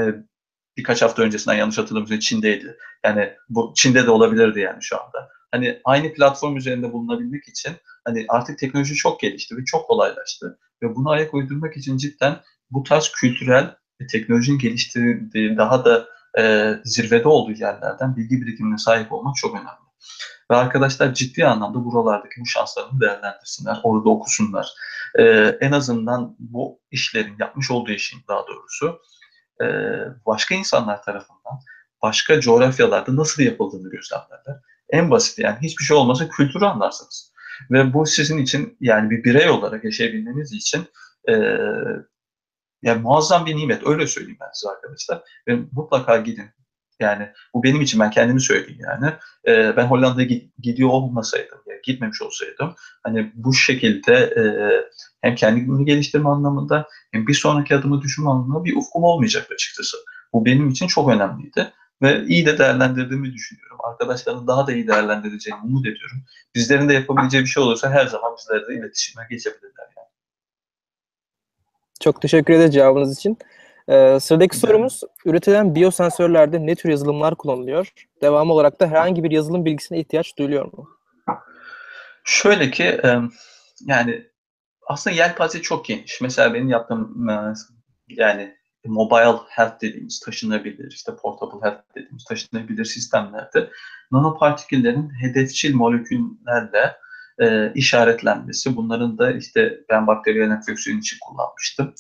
[0.77, 2.77] birkaç hafta öncesinden yanlış hatırlamıyorsam Çin'deydi.
[3.05, 5.29] Yani bu Çin'de de olabilirdi yani şu anda.
[5.51, 7.73] Hani aynı platform üzerinde bulunabilmek için
[8.05, 10.59] hani artık teknoloji çok gelişti ve çok kolaylaştı.
[10.83, 16.07] Ve bunu ayak uydurmak için cidden bu tarz kültürel ve teknolojinin geliştirdiği daha da
[16.39, 19.83] e, zirvede olduğu yerlerden bilgi birikimine sahip olmak çok önemli.
[20.53, 24.69] Ve arkadaşlar ciddi anlamda buralardaki bu şanslarını değerlendirsinler, orada okusunlar.
[25.19, 25.23] E,
[25.61, 29.01] en azından bu işlerin, yapmış olduğu işin daha doğrusu
[29.63, 29.67] e,
[30.27, 31.59] başka insanlar tarafından
[32.03, 34.57] başka coğrafyalarda nasıl yapıldığını gözlemlerler.
[34.91, 37.33] En basit yani hiçbir şey olmasa kültürü anlarsınız.
[37.71, 40.87] Ve bu sizin için yani bir birey olarak yaşayabilmeniz için
[41.29, 41.33] e,
[42.83, 43.87] yani muazzam bir nimet.
[43.87, 45.23] Öyle söyleyeyim ben size arkadaşlar.
[45.49, 46.51] Ve mutlaka gidin.
[47.03, 49.13] Yani bu benim için ben kendimi söyleyeyim yani.
[49.49, 54.43] E, ben Hollanda'ya gidiyor olmasaydım, yani gitmemiş olsaydım hani bu şekilde e,
[55.21, 59.97] hem kendimi geliştirme anlamında hem bir sonraki adımı düşünme anlamında bir ufkum olmayacak açıkçası.
[60.33, 63.79] Bu benim için çok önemliydi ve iyi de değerlendirdiğimi düşünüyorum.
[63.85, 66.19] Arkadaşların daha da iyi değerlendireceğini umut ediyorum.
[66.55, 69.87] Bizlerin de yapabileceği bir şey olursa her zaman bizlerle iletişime geçebilirler.
[69.97, 70.09] Yani.
[72.01, 73.39] Çok teşekkür ederiz cevabınız için.
[73.89, 77.93] Ee, sıradaki sorumuz, üretilen biyosensörlerde ne tür yazılımlar kullanılıyor?
[78.23, 80.89] Devam olarak da herhangi bir yazılım bilgisine ihtiyaç duyuluyor mu?
[82.25, 83.01] Şöyle ki,
[83.87, 84.27] yani
[84.87, 86.21] aslında yelpaze çok geniş.
[86.21, 87.29] Mesela benim yaptığım
[88.09, 93.71] yani mobile health dediğimiz taşınabilir, işte portable health dediğimiz taşınabilir sistemlerde
[94.13, 96.97] nanopartiküllerin hedefçil moleküllerle
[97.41, 98.77] e, işaretlenmesi.
[98.77, 101.95] Bunların da işte ben bakteriyel enfeksiyon için kullanmıştım.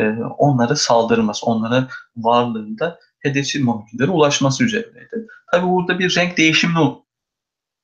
[0.00, 5.26] E, onlara saldırması, onlara varlığında hedefçil moleküllere ulaşması üzerineydi.
[5.52, 6.96] Tabi burada bir renk değişimini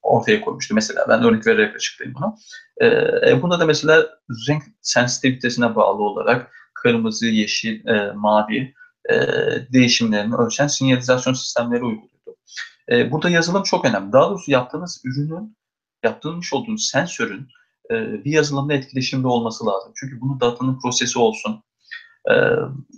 [0.02, 0.74] ortaya koymuştu.
[0.74, 2.36] Mesela ben örnek vererek açıklayayım bunu.
[2.80, 2.86] E,
[3.30, 4.06] e, bunda da mesela
[4.48, 8.74] renk sensitivitesine bağlı olarak kırmızı, yeşil, e, mavi
[9.10, 9.16] e,
[9.72, 12.36] değişimlerini ölçen sinyalizasyon sistemleri uyguluyordu.
[12.90, 14.12] E, burada yazılım çok önemli.
[14.12, 15.56] Daha doğrusu yaptığınız ürünün,
[16.04, 17.48] yaptırmış olduğunuz sensörün
[17.90, 19.92] e, bir yazılımla etkileşimde olması lazım.
[19.96, 21.62] Çünkü bunun datanın prosesi olsun.
[22.30, 22.34] E,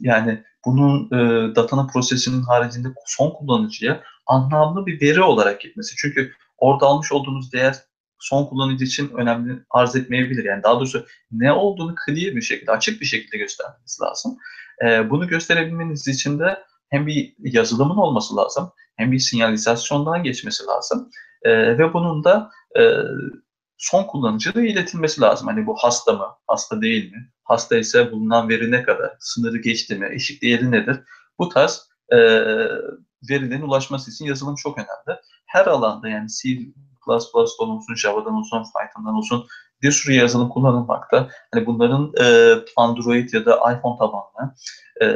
[0.01, 5.95] yani bunun e, datanın prosesinin haricinde son kullanıcıya anlamlı bir veri olarak gitmesi.
[5.97, 7.77] Çünkü orada almış olduğunuz değer
[8.19, 10.45] son kullanıcı için önemli arz etmeyebilir.
[10.45, 14.39] Yani daha doğrusu ne olduğunu clear bir şekilde, açık bir şekilde göstermeniz lazım.
[14.85, 21.11] E, bunu gösterebilmeniz için de hem bir yazılımın olması lazım, hem bir sinyalizasyondan geçmesi lazım.
[21.43, 22.83] E, ve bunun da e,
[23.79, 25.49] son kullanıcıya iletilmesi lazım.
[25.49, 27.33] Hani bu hasta mı, hasta değil mi?
[27.49, 29.13] Hasta ise bulunan veri ne kadar?
[29.21, 30.09] Sınırı geçti mi?
[30.13, 31.01] Eşik değeri nedir?
[31.39, 32.19] Bu tarz e,
[33.31, 35.21] verilerin ulaşması için yazılım çok önemli.
[35.47, 36.59] Her alanda yani C
[37.07, 39.47] olsun, Java'dan olsun, Python'dan olsun
[39.83, 41.29] bir sürü yazılım kullanılmakta.
[41.55, 44.55] Hani bunların e, Android ya da iPhone tabanlı
[45.03, 45.07] e,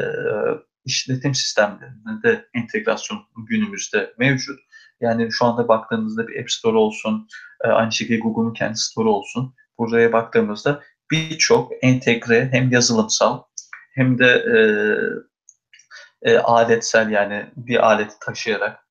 [0.84, 4.60] işletim sistemlerinde de entegrasyon günümüzde mevcut.
[5.00, 7.28] Yani şu anda baktığımızda bir App Store olsun,
[7.64, 9.54] e, aynı şekilde Google'un kendi Store olsun.
[9.78, 13.42] Buraya baktığımızda birçok entegre hem yazılımsal
[13.94, 14.56] hem de e,
[16.22, 18.82] e, aletsel yani bir aleti taşıyarak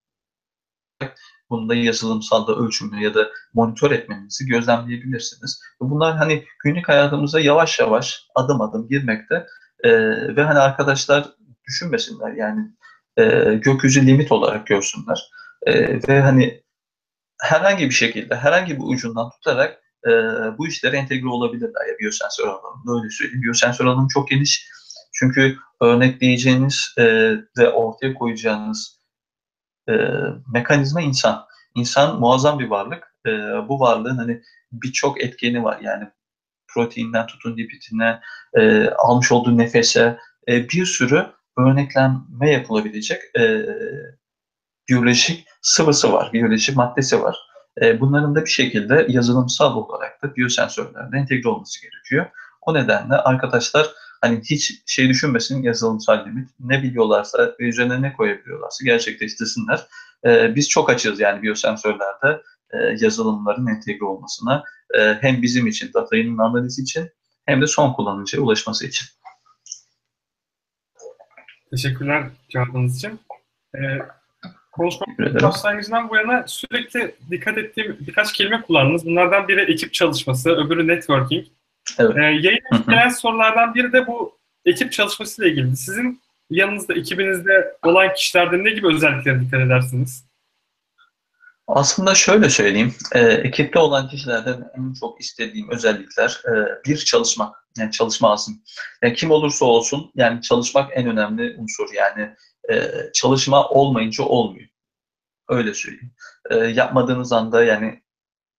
[1.52, 5.62] Bunda yazılımsal da ölçümü ya da monitör etmenizi gözlemleyebilirsiniz.
[5.80, 9.46] Bunlar hani günlük hayatımıza yavaş yavaş adım adım girmekte
[9.84, 9.92] e,
[10.36, 11.26] ve hani arkadaşlar
[11.68, 12.72] düşünmesinler yani
[13.18, 15.30] e, gökyüzü limit olarak görsünler
[15.66, 16.64] e, ve hani
[17.42, 20.12] herhangi bir şekilde herhangi bir ucundan tutarak e,
[20.58, 23.42] bu işlere entegre olabilirler ya biyosensör alanında öyle söyleyeyim.
[23.42, 24.68] Biyosensör alanı çok geniş
[25.14, 27.04] çünkü örnekleyeceğiniz e,
[27.58, 29.00] ve ortaya koyacağınız
[29.90, 29.94] e,
[30.54, 31.46] mekanizma insan.
[31.76, 33.16] İnsan muazzam bir varlık.
[33.26, 33.32] E,
[33.70, 35.80] bu varlığın hani birçok etkeni var.
[35.82, 36.08] Yani
[36.74, 38.20] proteinden tutun lipidine,
[38.54, 43.66] e, almış olduğu nefese e, bir sürü örneklenme yapılabilecek e,
[44.90, 47.38] biyolojik sıvısı var, biyolojik maddesi var.
[47.82, 52.26] E, bunların da bir şekilde yazılımsal olarak da biyosensörlerle entegre olması gerekiyor.
[52.62, 53.88] O nedenle arkadaşlar
[54.22, 56.50] hani hiç şey düşünmesin yazılımsal limit.
[56.60, 59.88] Ne biliyorlarsa ve üzerine ne koyabiliyorlarsa gerçekleştirsinler.
[60.26, 62.42] E, biz çok açığız yani biyosensörlerde
[62.74, 64.64] e, yazılımların entegre olmasına.
[64.94, 67.10] E, hem bizim için, datayının analizi için
[67.46, 69.08] hem de son kullanıcıya ulaşması için.
[71.72, 73.20] Teşekkürler cevabınız için.
[73.76, 73.80] Ee,
[74.72, 75.06] konuşma
[75.42, 79.06] başlangıcından bu yana sürekli dikkat ettiğim birkaç kelime kullandınız.
[79.06, 81.48] Bunlardan biri ekip çalışması, öbürü networking.
[81.98, 82.18] Evet.
[82.18, 85.78] Ee, yayına gelen sorulardan biri de bu ekip çalışmasıyla ilgili.
[85.78, 90.26] Sizin yanınızda, ekibinizde olan kişilerde ne gibi özelliklere dikkat edersiniz?
[91.68, 97.92] Aslında şöyle söyleyeyim, e, ekipte olan kişilerden en çok istediğim özellikler e, bir çalışmak, yani
[97.92, 98.62] çalışma azim.
[99.04, 101.94] Yani kim olursa olsun, yani çalışmak en önemli unsur.
[101.94, 102.36] Yani
[102.72, 104.68] e, çalışma olmayınca olmuyor.
[105.50, 106.14] Öyle söyleyeyim.
[106.50, 108.04] E, yapmadığınız anda yani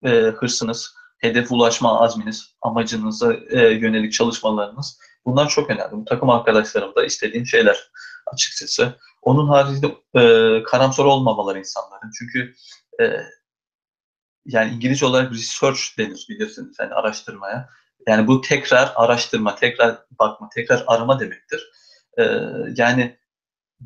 [0.04, 5.92] e, hırsınız, hedef ulaşma azminiz, amacınıza e, yönelik çalışmalarınız bunlar çok önemli.
[5.92, 7.90] Bu takım arkadaşlarım da istediğim şeyler
[8.26, 8.98] açıkçası.
[9.22, 12.10] Onun haricinde e, karamsar olmamaları insanların.
[12.18, 12.54] Çünkü
[13.00, 13.04] e,
[14.46, 17.68] yani İngilizce olarak research denir bilirsiniz yani araştırmaya.
[18.08, 21.70] Yani bu tekrar araştırma, tekrar bakma, tekrar arama demektir.
[22.18, 22.22] E,
[22.76, 23.18] yani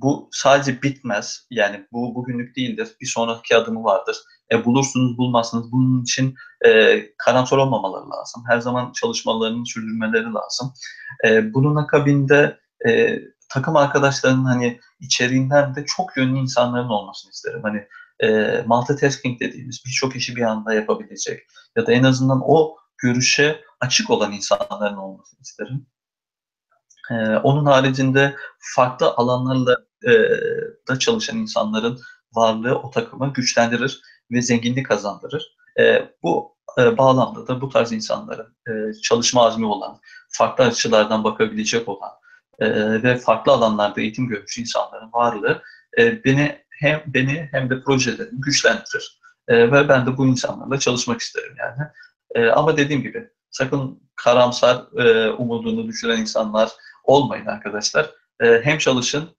[0.03, 1.47] bu sadece bitmez.
[1.51, 2.89] Yani bu bugünlük değildir.
[3.01, 4.17] Bir sonraki adımı vardır.
[4.53, 5.73] E, bulursunuz, bulmazsınız.
[5.73, 6.35] Bunun için
[6.67, 8.45] e, karamsar olmamaları lazım.
[8.49, 10.73] Her zaman çalışmalarını sürdürmeleri lazım.
[11.25, 13.19] E, bunun akabinde e,
[13.49, 17.61] takım arkadaşlarının hani içeriğinden de çok yönlü insanların olmasını isterim.
[17.63, 17.87] Hani
[18.21, 21.43] e, multitasking dediğimiz birçok işi bir anda yapabilecek
[21.77, 25.87] ya da en azından o görüşe açık olan insanların olmasını isterim.
[27.11, 30.13] E, onun haricinde farklı alanlarla e,
[30.89, 32.01] da çalışan insanların
[32.35, 34.01] varlığı o takımı güçlendirir
[34.31, 35.57] ve zenginlik kazandırır.
[35.79, 39.99] E, bu e, bağlamda da bu tarz insanların e, çalışma azmi olan,
[40.29, 42.11] farklı açılardan bakabilecek olan
[42.59, 42.69] e,
[43.03, 45.63] ve farklı alanlarda eğitim görmüş insanların varlığı
[45.99, 49.21] e, beni hem beni hem de projelerimi güçlendirir.
[49.49, 51.89] E, ve ben de bu insanlarla çalışmak isterim yani.
[52.35, 56.71] E, ama dediğim gibi sakın karamsar e, umudunu düşüren insanlar
[57.07, 58.11] olmayın arkadaşlar.
[58.41, 59.37] E, hem çalışın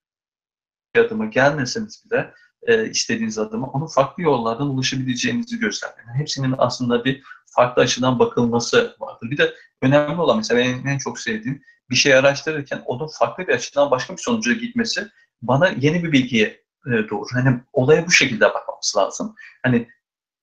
[0.97, 6.19] adımı gelmeseniz bile e, istediğiniz adımı onun farklı yollardan ulaşabileceğinizi göstermeyin.
[6.19, 7.23] Hepsinin aslında bir
[7.55, 9.31] farklı açıdan bakılması vardır.
[9.31, 13.53] Bir de önemli olan mesela benim en çok sevdiğim bir şey araştırırken onun farklı bir
[13.53, 15.07] açıdan başka bir sonuca gitmesi
[15.41, 16.47] bana yeni bir bilgiye
[16.87, 17.25] e, doğru.
[17.33, 19.35] Hani olaya bu şekilde bakmamız lazım.
[19.63, 19.87] Hani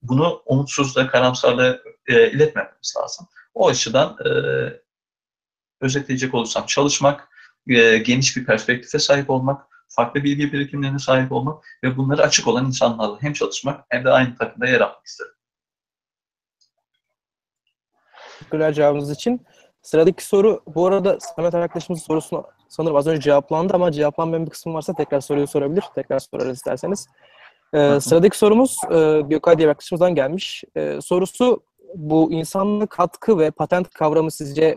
[0.02, 3.26] bunu umutsuzla, karamsarla e, iletmememiz lazım.
[3.54, 4.30] O açıdan e,
[5.80, 7.28] özetleyecek olursam çalışmak,
[7.68, 12.66] e, geniş bir perspektife sahip olmak, farklı bilgi birikimlerine sahip olmak ve bunları açık olan
[12.66, 15.32] insanlarla hem çalışmak hem de aynı takımda yer almak isterim.
[18.38, 19.46] Teşekkürler cevabınız için.
[19.82, 24.74] Sıradaki soru bu arada Samet arkadaşımızın sorusunu sanırım az önce cevaplandı ama cevaplanmayan bir kısım
[24.74, 25.84] varsa tekrar soruyu sorabilir.
[25.94, 27.06] Tekrar sorarız isterseniz.
[27.74, 30.64] Ee, sıradaki sorumuz e, Gökay diye arkadaşımızdan gelmiş.
[30.76, 31.62] Ee, sorusu
[31.94, 34.76] bu insanlık katkı ve patent kavramı sizce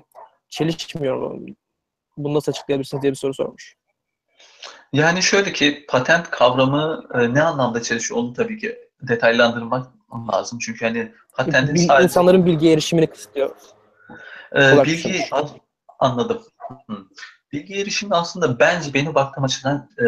[0.49, 1.39] çelişmiyor?
[2.17, 3.75] Bunu nasıl açıklayabilirsiniz diye bir soru sormuş.
[4.93, 9.87] Yani şöyle ki patent kavramı e, ne anlamda çelişiyor onu tabii ki detaylandırmak
[10.33, 10.59] lazım.
[10.59, 12.03] Çünkü hani patentin Bil, sadece...
[12.03, 13.55] insanların bilgi erişimini kısıtlıyor.
[14.55, 15.25] Ee, bilgi
[15.99, 16.41] anladım.
[16.87, 16.97] Hı.
[17.51, 20.05] Bilgi erişimi aslında bence benim baktığım açıdan e,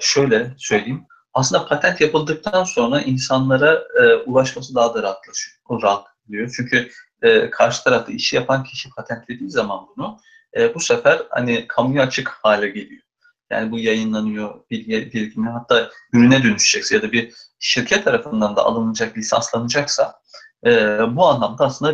[0.00, 1.06] şöyle söyleyeyim.
[1.34, 6.52] Aslında patent yapıldıktan sonra insanlara e, ulaşması daha da rahatlaşıyor, rahatlıyor.
[6.56, 6.90] Çünkü
[7.22, 10.18] e, karşı tarafta işi yapan kişi patentlediği zaman bunu
[10.56, 13.02] e, bu sefer hani kamuya açık hale geliyor.
[13.50, 19.16] Yani bu yayınlanıyor, bilgi birikimi hatta ürüne dönüşecekse ya da bir şirket tarafından da alınacak,
[19.16, 20.20] lisanslanacaksa
[20.66, 20.70] e,
[21.16, 21.92] bu anlamda aslında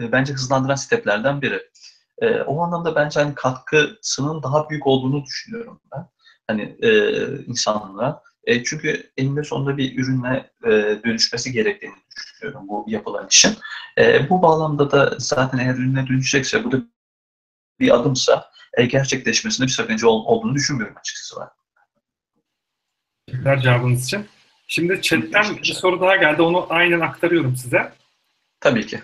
[0.00, 1.62] e, bence hızlandıran steplerden biri.
[2.18, 6.08] E, o anlamda bence hani katkısının daha büyük olduğunu düşünüyorum ben.
[6.46, 6.90] Hani e,
[7.46, 8.22] insanlara.
[8.44, 10.70] E, çünkü eninde sonunda bir ürüne e,
[11.04, 13.56] dönüşmesi gerektiğini düşünüyorum bu yapılan işin.
[13.98, 16.76] E, bu bağlamda da zaten eğer ürüne dönüşecekse bu da
[17.80, 21.48] bir adımsa e, gerçekleşmesinde bir sakınca ol, olduğunu düşünmüyorum açıkçası ben.
[23.26, 24.26] Teşekkürler cevabınız için.
[24.68, 26.42] Şimdi chatten bir soru daha geldi.
[26.42, 27.92] Onu aynen aktarıyorum size.
[28.60, 29.00] Tabii ki.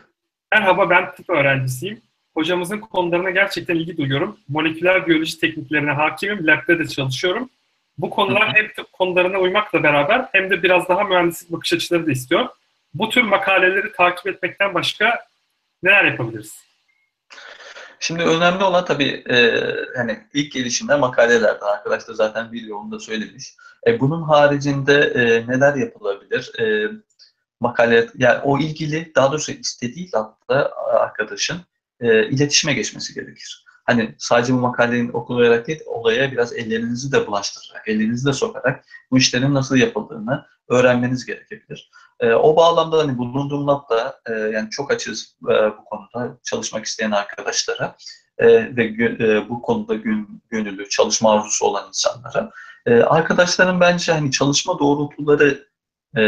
[0.53, 2.03] Merhaba ben tıp öğrencisiyim.
[2.35, 4.39] Hocamızın konularına gerçekten ilgi duyuyorum.
[4.49, 6.47] Moleküler biyoloji tekniklerine hakimim.
[6.47, 7.51] Lab'de de çalışıyorum.
[7.99, 12.11] Bu konular hem tıp konularına uymakla beraber hem de biraz daha mühendislik bakış açıları da
[12.11, 12.49] istiyor.
[12.95, 15.27] Bu tür makaleleri takip etmekten başka
[15.83, 16.65] neler yapabiliriz?
[18.01, 19.61] Şimdi önemli olan tabii e,
[19.97, 21.67] hani ilk gelişimler makalelerden.
[21.67, 23.55] Arkadaş da zaten onu da söylemiş.
[23.87, 26.61] E, bunun haricinde e, neler yapılabilir?
[26.61, 26.91] E,
[27.61, 31.57] makale, yani o ilgili, daha doğrusu istediği labda arkadaşın
[32.01, 33.64] e, iletişime geçmesi gerekir.
[33.85, 39.19] Hani sadece bu makalenin okularak değil, olaya biraz ellerinizi de bulaştırarak, ellerinizi de sokarak bu
[39.19, 41.91] işlerin nasıl yapıldığını öğrenmeniz gerekebilir.
[42.21, 47.11] E, o bağlamda hani bulunduğum labda e, yani çok açız e, bu konuda çalışmak isteyen
[47.11, 47.97] arkadaşlara
[48.39, 52.51] e, ve e, bu konuda gün, gönüllü çalışma arzusu olan insanlara
[52.87, 55.69] e, arkadaşların bence hani çalışma doğrultuları
[56.17, 56.23] e,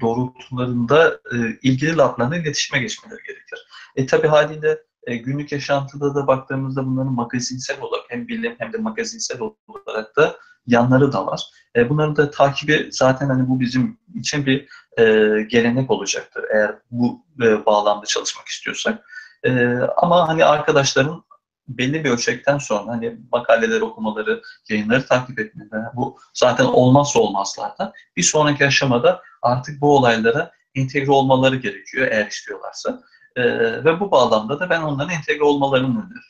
[0.00, 3.66] doğrultularında e, ilgili lablarına iletişime geçmeleri gerekir.
[3.96, 8.78] E tabi haliyle e, günlük yaşantıda da baktığımızda bunların magazinsel olarak hem bilim hem de
[8.78, 10.36] magazinsel olarak da
[10.66, 11.42] yanları da var.
[11.76, 15.04] E, bunların da takibi zaten hani bu bizim için bir e,
[15.42, 19.06] gelenek olacaktır eğer bu e, bağlamda çalışmak istiyorsak.
[19.44, 21.24] E, ama hani arkadaşların
[21.68, 27.92] belli bir ölçekten sonra hani makaleler okumaları, yayınları takip etmeleri bu zaten olmazsa olmazlardan.
[28.16, 33.02] Bir sonraki aşamada artık bu olaylara entegre olmaları gerekiyor eğer istiyorlarsa.
[33.36, 33.44] E,
[33.84, 36.22] ve bu bağlamda da ben onların entegre olmalarını öneririm.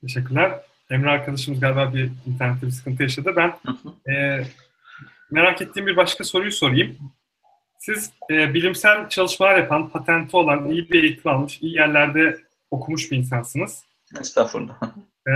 [0.00, 0.60] Teşekkürler.
[0.90, 3.32] Emre arkadaşımız galiba bir internette bir sıkıntı yaşadı.
[3.36, 3.58] Ben
[4.12, 4.44] e,
[5.30, 6.98] merak ettiğim bir başka soruyu sorayım.
[7.78, 12.40] Siz e, bilimsel çalışmalar yapan, patenti olan, iyi bir eğitim almış, iyi yerlerde
[12.70, 13.84] okumuş bir insansınız.
[14.20, 14.82] Estağfurullah.
[15.28, 15.32] E,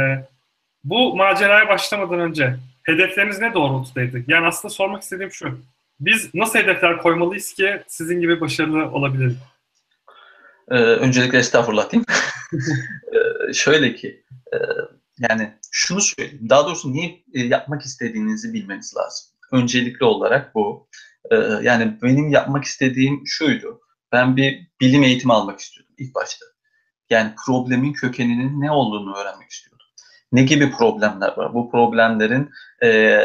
[0.85, 4.25] bu maceraya başlamadan önce hedefleriniz ne doğrultudaydı?
[4.29, 5.59] Yani aslında sormak istediğim şu.
[6.05, 9.39] Biz nasıl hedefler koymalıyız ki sizin gibi başarılı olabilelim?
[10.71, 12.07] Ee, öncelikle estağfurullah diyeyim.
[13.49, 14.57] ee, şöyle ki, e,
[15.19, 16.47] yani şunu söyleyeyim.
[16.49, 19.27] Daha doğrusu niye e, yapmak istediğinizi bilmeniz lazım.
[19.53, 20.89] Öncelikli olarak bu.
[21.31, 23.81] Ee, yani benim yapmak istediğim şuydu.
[24.13, 26.47] Ben bir bilim eğitimi almak istiyordum ilk başta.
[27.11, 29.87] Yani problemin kökeninin ne olduğunu öğrenmek istiyordum.
[30.33, 31.55] Ne gibi problemler var?
[31.55, 32.51] Bu problemlerin
[32.83, 33.19] e,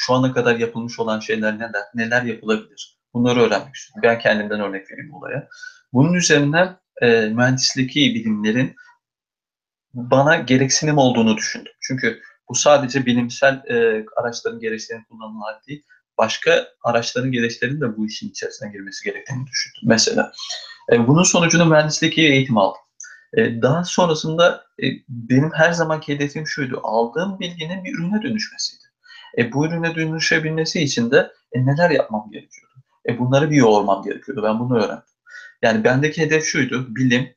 [0.00, 1.82] şu ana kadar yapılmış olan şeyler neler?
[1.94, 2.98] Neler yapılabilir?
[3.14, 4.02] Bunları öğrenmek istiyorum.
[4.02, 5.48] Ben kendimden örnek vereyim olaya.
[5.92, 8.76] Bunun üzerine e, mühendisliği bilimlerin
[9.94, 11.72] bana gereksinim olduğunu düşündüm.
[11.80, 15.82] Çünkü bu sadece bilimsel e, araçların gereçlerini kullanılan değil,
[16.18, 19.82] başka araçların gereçlerinin de bu işin içerisine girmesi gerektiğini düşündüm.
[19.84, 20.32] Mesela
[20.92, 22.80] e, bunun sonucunda mühendislik eğitim aldım.
[23.34, 26.80] E, daha sonrasında e, benim her zamanki hedefim şuydu.
[26.82, 28.89] Aldığım bilginin bir ürüne dönüşmesiydi.
[29.38, 32.74] E, bu ürüne dönüşebilmesi için de e, neler yapmam gerekiyordu?
[33.08, 34.42] E, bunları bir yoğurmam gerekiyordu.
[34.42, 35.04] Ben bunu öğrendim.
[35.62, 36.96] Yani bendeki hedef şuydu.
[36.96, 37.34] Bilim,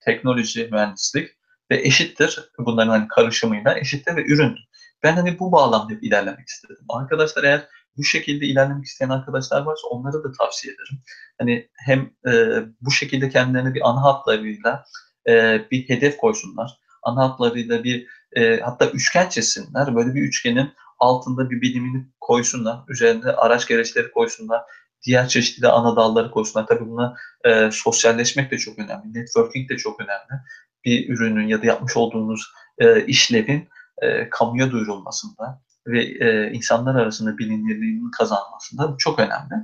[0.00, 1.30] teknoloji, mühendislik
[1.70, 2.50] ve eşittir.
[2.58, 4.56] Bunların hani karışımıyla eşittir ve ürün.
[5.02, 6.84] Ben hani bu bağlamda ilerlemek istedim.
[6.88, 11.02] Arkadaşlar eğer bu şekilde ilerlemek isteyen arkadaşlar varsa onlara da tavsiye ederim.
[11.38, 14.84] Hani hem e, bu şekilde kendilerine bir ana hatlarıyla
[15.28, 16.70] e, bir hedef koysunlar.
[17.02, 18.06] Ana hatlarıyla bir
[18.36, 19.94] e, hatta üçgen çizsinler.
[19.94, 22.78] Böyle bir üçgenin altında bir bilimini koysunlar.
[22.88, 24.62] Üzerinde araç gereçleri koysunlar.
[25.06, 26.66] Diğer çeşitli ana dalları koysunlar.
[26.66, 29.14] Tabii buna e, sosyalleşmek de çok önemli.
[29.14, 30.42] Networking de çok önemli.
[30.84, 33.68] Bir ürünün ya da yapmış olduğunuz e, işlevin
[34.02, 39.54] e, kamuya duyurulmasında ve e, insanlar arasında bilinirliğinin kazanmasında çok önemli.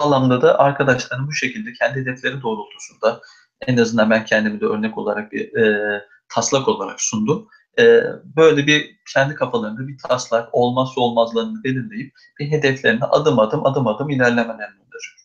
[0.00, 3.20] Bu anlamda da arkadaşlarım bu şekilde kendi hedefleri doğrultusunda
[3.66, 7.48] en azından ben kendimi de örnek olarak bir e, taslak olarak sundum.
[7.78, 8.02] E,
[8.36, 14.10] böyle bir kendi kafalarında bir taslak olmazsa olmazlarını belirleyip bir hedeflerine adım adım adım adım
[14.10, 15.16] ilerlemelerini öneriyorum.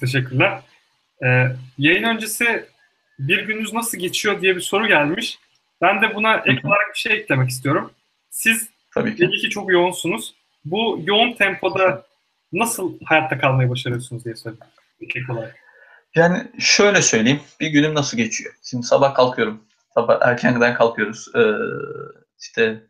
[0.00, 0.62] Teşekkürler.
[1.24, 1.46] Ee,
[1.78, 2.66] yayın öncesi
[3.18, 5.38] bir gününüz nasıl geçiyor diye bir soru gelmiş.
[5.80, 7.90] Ben de buna ek olarak bir şey eklemek istiyorum.
[8.30, 9.22] Siz Tabii ki.
[9.22, 10.34] belli ki çok yoğunsunuz.
[10.64, 12.06] Bu yoğun tempoda
[12.52, 14.66] nasıl hayatta kalmayı başarıyorsunuz diye soruyorum.
[15.00, 15.56] Ek olarak.
[16.14, 17.40] Yani şöyle söyleyeyim.
[17.60, 18.54] Bir günüm nasıl geçiyor?
[18.62, 19.62] Şimdi sabah kalkıyorum.
[19.96, 21.28] Sabah erkenden kalkıyoruz.
[21.34, 21.40] Ee,
[22.40, 22.86] işte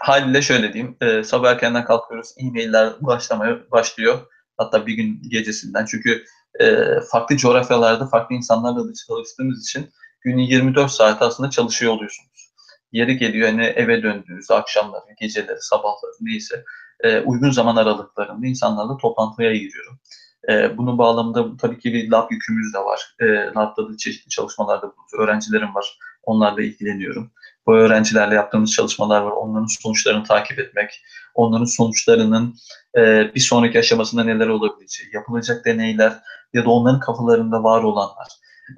[0.00, 0.96] haliyle şöyle diyeyim.
[1.00, 2.34] E, sabah erkenden kalkıyoruz.
[2.36, 4.18] E-mailler başlamaya başlıyor.
[4.56, 5.84] Hatta bir gün gecesinden.
[5.84, 6.24] Çünkü
[6.60, 9.90] e, farklı coğrafyalarda farklı insanlarla da çalıştığımız için
[10.20, 12.52] günü 24 saat aslında çalışıyor oluyorsunuz.
[12.92, 16.64] Yeri geliyor hani eve döndüğünüz akşamları, geceleri, sabahları neyse
[17.00, 20.00] e, uygun zaman aralıklarında insanlarla toplantıya giriyorum.
[20.48, 23.14] E, bunun bağlamında tabii ki bir lab yükümüz de var.
[23.20, 25.14] E, labda da çeşitli çalışmalarda bulunuyoruz.
[25.18, 25.98] Öğrencilerim var.
[26.22, 27.30] Onlarla ilgileniyorum.
[27.66, 29.30] Bu öğrencilerle yaptığımız çalışmalar var.
[29.30, 31.00] Onların sonuçlarını takip etmek,
[31.34, 32.54] onların sonuçlarının
[32.96, 36.12] e, bir sonraki aşamasında neler olabileceği, yapılacak deneyler
[36.52, 38.28] ya da onların kafalarında var olanlar.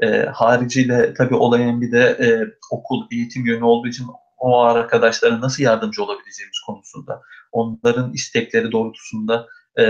[0.03, 2.29] E, hariciyle tabii olayın bir de e,
[2.71, 4.07] okul, eğitim yönü olduğu için
[4.39, 9.47] o arkadaşlara nasıl yardımcı olabileceğimiz konusunda, onların istekleri doğrultusunda
[9.81, 9.85] e,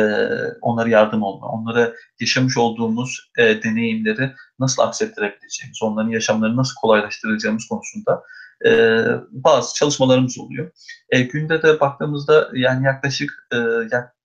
[0.61, 8.23] onlara yardım olma, onlara yaşamış olduğumuz e, deneyimleri nasıl aksettirebileceğimiz, onların yaşamlarını nasıl kolaylaştıracağımız konusunda
[8.67, 10.71] e, bazı çalışmalarımız oluyor.
[11.11, 13.57] E, günde de baktığımızda yani yaklaşık e,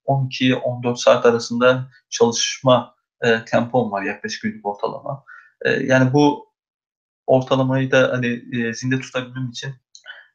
[0.07, 5.24] 12-14 saat arasında çalışma e, tempom var yaklaşık günlük ortalama.
[5.66, 6.45] E, yani bu
[7.28, 9.74] ortalamayı da hani e, zinde tutabilmem için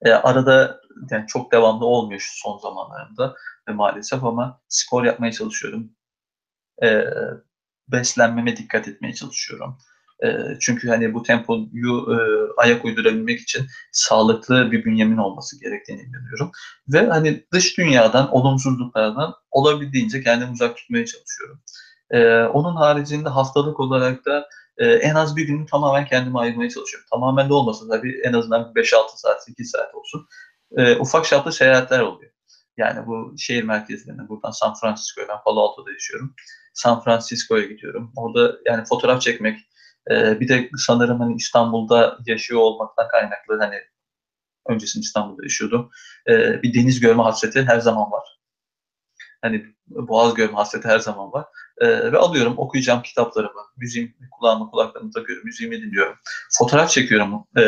[0.05, 0.81] e, arada
[1.11, 3.35] yani çok devamlı olmuyor şu son zamanlarında
[3.69, 5.91] e, maalesef ama spor yapmaya çalışıyorum.
[6.83, 7.05] E,
[7.89, 9.79] beslenmeme dikkat etmeye çalışıyorum.
[10.25, 10.29] E,
[10.61, 12.19] çünkü hani bu tempoyu e,
[12.57, 16.51] ayak uydurabilmek için sağlıklı bir bünyemin olması gerektiğini inanıyorum.
[16.89, 21.61] Ve hani dış dünyadan, olumsuzluklardan olabildiğince kendimi uzak tutmaya çalışıyorum.
[22.11, 24.49] E, onun haricinde haftalık olarak da
[24.81, 27.09] e, en az bir günü tamamen kendime ayırmaya çalışıyorum.
[27.11, 30.27] Tamamen de olmasa tabii en azından 5-6 saat, 8 saat olsun.
[30.77, 32.33] E, ufak çaplı seyahatler oluyor.
[32.77, 36.35] Yani bu şehir merkezlerine, buradan San Francisco'ya, ben Palo Alto'da yaşıyorum.
[36.75, 38.13] San Francisco'ya gidiyorum.
[38.17, 39.59] Orada yani fotoğraf çekmek,
[40.11, 43.77] e, bir de sanırım hani İstanbul'da yaşıyor olmaktan kaynaklı hani
[44.69, 45.91] öncesinde İstanbul'da yaşıyordum.
[46.29, 48.40] E, bir deniz görme hasreti her zaman var.
[49.43, 51.45] Hani boğaz görme hasreti her zaman var.
[51.79, 56.17] E, ve alıyorum, okuyacağım kitaplarımı, müziğim kulağımı kulaklarımı takıyorum, müziğimi dinliyorum.
[56.59, 57.63] Fotoğraf çekiyorum e,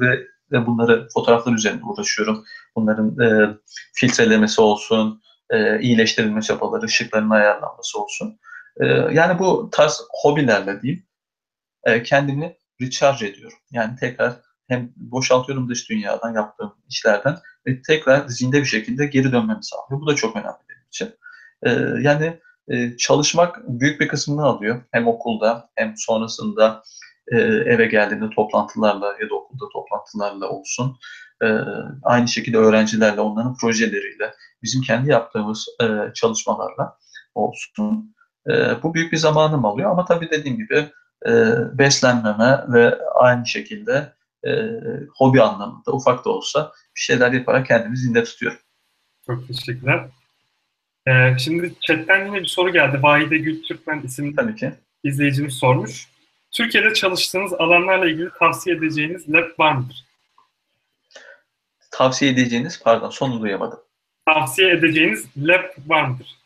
[0.00, 2.44] ve ve bunları fotoğraflar üzerinde uğraşıyorum.
[2.76, 3.56] Bunların e,
[3.94, 8.38] filtrelemesi olsun, e, iyileştirilme çabaları, ışıkların ayarlanması olsun.
[8.80, 11.06] E, yani bu tarz hobilerle diyeyim
[11.84, 13.58] e, kendimi recharge ediyorum.
[13.70, 14.32] Yani tekrar
[14.68, 20.00] hem boşaltıyorum dış dünyadan yaptığım işlerden ve tekrar zinde bir şekilde geri dönmemi sağlıyor.
[20.00, 20.65] Bu da çok önemli
[20.96, 21.14] için.
[21.62, 21.70] E,
[22.00, 24.82] yani e, çalışmak büyük bir kısmını alıyor.
[24.92, 26.82] Hem okulda hem sonrasında
[27.32, 30.98] e, eve geldiğinde toplantılarla ya da okulda toplantılarla olsun.
[31.42, 31.46] E,
[32.02, 36.96] aynı şekilde öğrencilerle, onların projeleriyle, bizim kendi yaptığımız e, çalışmalarla
[37.34, 38.14] olsun.
[38.50, 40.90] E, bu büyük bir zamanım alıyor ama tabii dediğim gibi
[41.26, 41.32] e,
[41.78, 44.12] beslenmeme ve aynı şekilde
[44.46, 44.50] e,
[45.16, 48.58] hobi anlamında ufak da olsa bir şeyler yaparak kendimi zinde tutuyorum.
[49.26, 50.10] Çok teşekkürler.
[51.08, 53.02] Ee, şimdi chatten yine bir soru geldi.
[53.02, 54.72] Vahide Gül Türkmen isimli Tabii ki.
[55.04, 56.08] izleyicimiz sormuş.
[56.52, 60.04] Türkiye'de çalıştığınız alanlarla ilgili tavsiye edeceğiniz lab var mıdır?
[61.90, 63.78] Tavsiye edeceğiniz, pardon sonu duyamadım.
[64.26, 66.36] Tavsiye edeceğiniz lab var mıdır?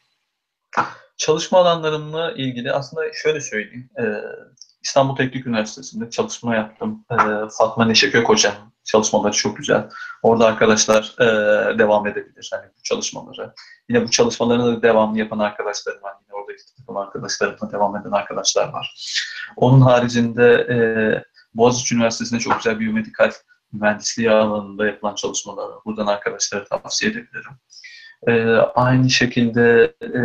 [1.16, 3.90] Çalışma alanlarımla ilgili aslında şöyle söyleyeyim.
[3.98, 4.02] Ee,
[4.82, 7.04] İstanbul Teknik Üniversitesi'nde çalışma yaptım.
[7.10, 7.16] Ee,
[7.58, 8.54] Fatma Neşe Kök Hocam
[8.84, 9.88] çalışmaları çok güzel.
[10.22, 11.24] Orada arkadaşlar e,
[11.78, 13.54] devam edebilir hani bu çalışmaları.
[13.88, 16.14] Yine bu çalışmalarını da devamlı yapan arkadaşlarım var.
[16.22, 19.16] Yine oradaki takım arkadaşlarımla devam eden arkadaşlar var.
[19.56, 20.76] Onun haricinde e,
[21.54, 23.30] Boğaziçi Üniversitesi'nde çok güzel biyomedikal
[23.72, 27.52] mühendisliği alanında yapılan çalışmaları buradan arkadaşlara tavsiye edebilirim.
[28.28, 30.20] E, aynı şekilde e,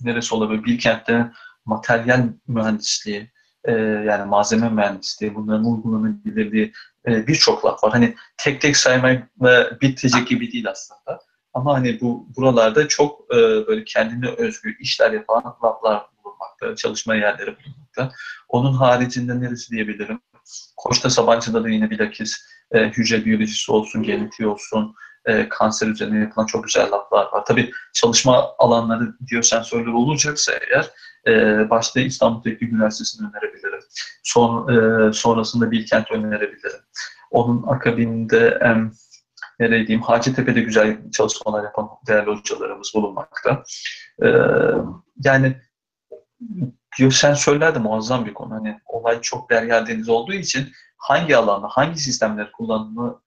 [0.00, 0.64] neresi olabilir?
[0.64, 1.30] Bilkent'te
[1.64, 3.31] materyal mühendisliği,
[3.64, 3.72] e,
[4.06, 6.72] yani malzeme mühendisliği, bunların uygulanabilirliği
[7.08, 7.92] e, birçok laf var.
[7.92, 11.20] Hani tek tek saymakla bitecek gibi değil aslında.
[11.54, 17.56] Ama hani bu buralarda çok e, böyle kendine özgü işler yapan laflar bulunmakta, çalışma yerleri
[17.56, 18.12] bulunmakta.
[18.48, 20.20] Onun haricinde neresi diyebilirim?
[20.76, 22.36] Koç'ta Sabancı'da da yine bilakis
[22.72, 24.94] e, hücre biyolojisi olsun, genetiği olsun,
[25.24, 27.44] e, kanser üzerine yapılan çok güzel laflar var.
[27.46, 30.90] Tabii çalışma alanları diyor sensörler olacaksa eğer
[31.26, 33.80] e, başta İstanbul Teknik Üniversitesi'ni önerebilirim.
[34.22, 36.80] Son, e, sonrasında Bilkent önerebilirim.
[37.30, 38.68] Onun akabinde e,
[39.60, 43.62] nereye diyeyim, Hacettepe'de güzel çalışmalar yapan değerli hocalarımız bulunmakta.
[44.22, 44.28] E,
[45.24, 45.56] yani
[46.98, 48.54] biyosensörler de muazzam bir konu.
[48.54, 53.22] Hani olay çok derya deniz olduğu için hangi alanda, hangi sistemler kullanımı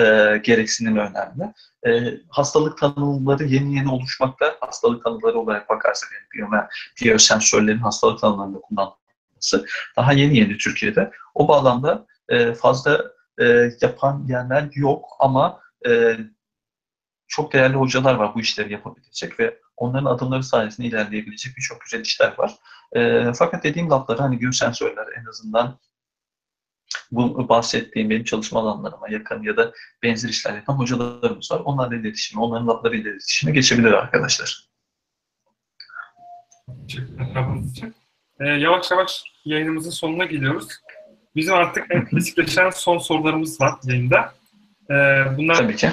[0.00, 1.52] e, gereksinim önemli.
[1.86, 4.56] E, hastalık tanımları yeni yeni oluşmakta.
[4.60, 6.64] Hastalık tanımları olarak bakarsak yani
[7.00, 11.10] biyosensörlerin hastalık tanımlarında kullanılması daha yeni yeni Türkiye'de.
[11.34, 13.04] O bağlamda e, fazla
[13.40, 16.16] e, yapan yerler yok ama e,
[17.28, 22.34] çok değerli hocalar var bu işleri yapabilecek ve onların adımları sayesinde ilerleyebilecek birçok güzel işler
[22.38, 22.54] var.
[22.92, 25.78] E, fakat dediğim lafları hani biyosensörler en azından
[27.10, 29.72] bu bahsettiğim benim çalışma alanlarıma yakın ya da
[30.02, 31.60] benzer işler yapan hocalarımız var.
[31.64, 34.70] Onlarla iletişime, onların laflarıyla iletişime geçebilir arkadaşlar.
[38.40, 40.68] Ee, yavaş yavaş yayınımızın sonuna geliyoruz.
[41.36, 44.34] Bizim artık en klasikleşen son sorularımız var yayında.
[44.90, 45.90] Ee, bunlar Tabii ki.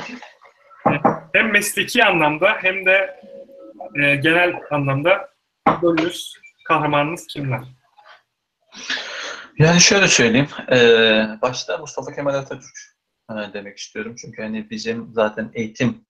[1.33, 3.21] hem mesleki anlamda hem de
[3.95, 5.29] e, genel anlamda
[5.81, 6.33] bölümümüz,
[6.67, 7.61] kahramanınız kimler?
[9.57, 10.47] Yani şöyle söyleyeyim.
[10.71, 12.77] Ee, başta Mustafa Kemal Atatürk
[13.31, 14.15] e, demek istiyorum.
[14.21, 16.05] Çünkü hani bizim zaten eğitim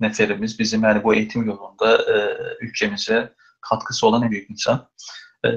[0.00, 4.88] neferimiz, bizim yani bu eğitim yolunda e, ülkemize katkısı olan en büyük insan.
[5.44, 5.48] E,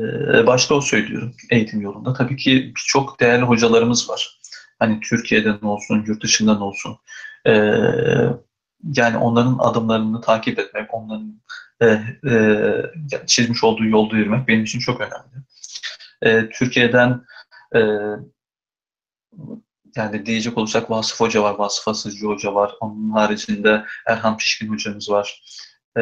[0.48, 2.14] başta o söylüyorum eğitim yolunda.
[2.14, 4.40] Tabii ki birçok değerli hocalarımız var.
[4.80, 6.98] Hani Türkiye'den olsun, yurt dışından olsun.
[7.48, 7.52] E,
[8.94, 11.42] yani onların adımlarını takip etmek, onların
[11.82, 11.86] e,
[12.30, 15.46] e, çizmiş olduğu yolda yürümek benim için çok önemli.
[16.22, 17.26] E, Türkiye'den
[17.76, 17.80] e,
[19.96, 22.76] yani diyecek olursak Vasıf Hoca var, Vasıf Asıcı Hoca var.
[22.80, 25.42] Onun haricinde Erhan Pişkin hocamız var.
[25.98, 26.02] E,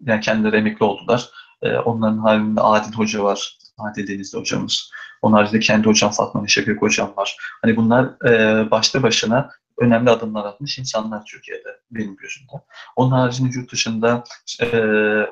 [0.00, 1.30] yani kendileri emekli oldular.
[1.62, 3.58] E, onların haricinde Adil Hoca var.
[3.78, 4.90] Adil Denizli hocamız.
[5.22, 7.36] Onun haricinde kendi hocam Fatma Neşe Gök hocam var.
[7.62, 9.50] Hani bunlar e, başta başına
[9.82, 12.52] önemli adımlar atmış insanlar Türkiye'de benim gözümde.
[12.96, 14.24] Onun haricinde yurt dışında
[14.60, 14.66] e,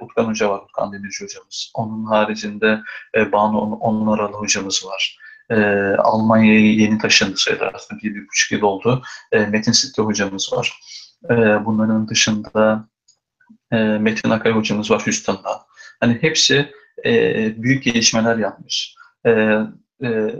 [0.00, 1.72] Utkan Hoca var, Utkan Demirci hocamız.
[1.74, 2.80] Onun haricinde
[3.16, 5.18] e, Banu Onuralı hocamız var.
[5.50, 5.56] E,
[5.98, 9.02] Almanya'ya yeni taşındı sayılır aslında bir, bir buçuk yıl oldu.
[9.32, 10.80] E, Metin Sitte hocamız var.
[11.30, 11.34] E,
[11.64, 12.88] bunların dışında
[13.72, 15.60] e, Metin Akay hocamız var Houston'da.
[16.00, 16.72] Hani hepsi
[17.04, 17.12] e,
[17.62, 18.94] büyük gelişmeler yapmış.
[19.26, 19.30] E,
[20.02, 20.34] e,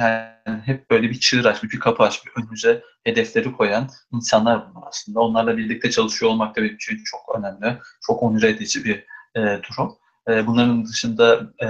[0.00, 5.20] yani hep böyle bir çığır açmış, bir kapı açmış, önümüze hedefleri koyan insanlar bunlar aslında.
[5.20, 9.04] Onlarla birlikte çalışıyor olmak da benim için çok önemli, çok onur edici bir
[9.36, 9.96] e, durum.
[10.28, 11.66] E, bunların dışında e,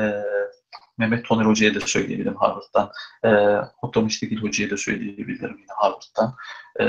[0.99, 2.91] Mehmet Toner Hoca'ya da söyleyebilirim Harvard'dan.
[3.25, 3.31] E,
[3.83, 6.35] Otomiş Digil Hoca'ya da söyleyebilirim yine Harvard'dan.
[6.81, 6.85] E,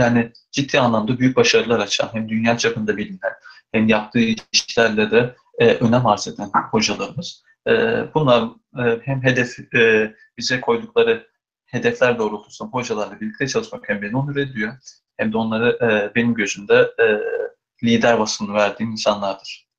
[0.00, 3.32] yani ciddi anlamda büyük başarılar açan, hem dünya çapında bilinen,
[3.72, 4.20] hem yaptığı
[4.52, 7.42] işlerle de e, önem arz eden hocalarımız.
[7.68, 11.30] E, bunlar e, hem hedef e, bize koydukları
[11.66, 14.72] hedefler doğrultusunda hocalarla birlikte çalışmak hem beni onur ediyor
[15.16, 17.06] hem de onları e, benim gözümde e,
[17.86, 19.70] lider vasfını verdiğim insanlardır.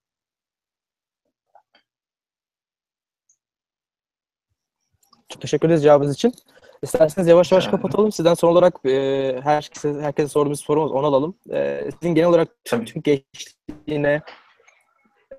[5.29, 6.33] Çok teşekkür ederiz cevabınız için.
[6.81, 8.11] İsterseniz yavaş yavaş kapatalım.
[8.11, 11.35] Sizden son olarak e, herkese, herkese sorduğumuz sorumuz onu alalım.
[11.53, 14.21] E, sizin genel olarak Türk gençliğine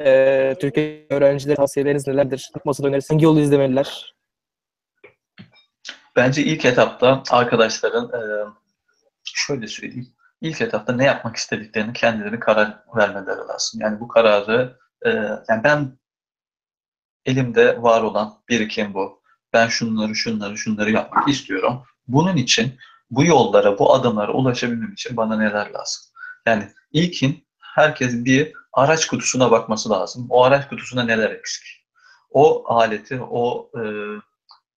[0.04, 2.50] e, Türkiye öğrencileri tavsiyeleriniz nelerdir?
[2.64, 4.14] Masada önerisi hangi yolu izlemeliler?
[6.16, 8.20] Bence ilk etapta arkadaşların e,
[9.24, 10.08] şöyle söyleyeyim.
[10.40, 13.80] İlk etapta ne yapmak istediklerini kendileri karar vermeleri lazım.
[13.80, 15.10] Yani bu kararı e,
[15.48, 15.98] yani ben
[17.26, 19.22] elimde var olan birikim bu.
[19.52, 21.82] Ben şunları şunları şunları yapmak istiyorum.
[22.08, 22.78] Bunun için
[23.10, 26.02] bu yollara, bu adımlara ulaşabilmem için bana neler lazım?
[26.46, 30.26] Yani ilkin herkes bir araç kutusuna bakması lazım.
[30.30, 31.64] O araç kutusuna neler eksik?
[32.30, 33.82] O aleti, o e,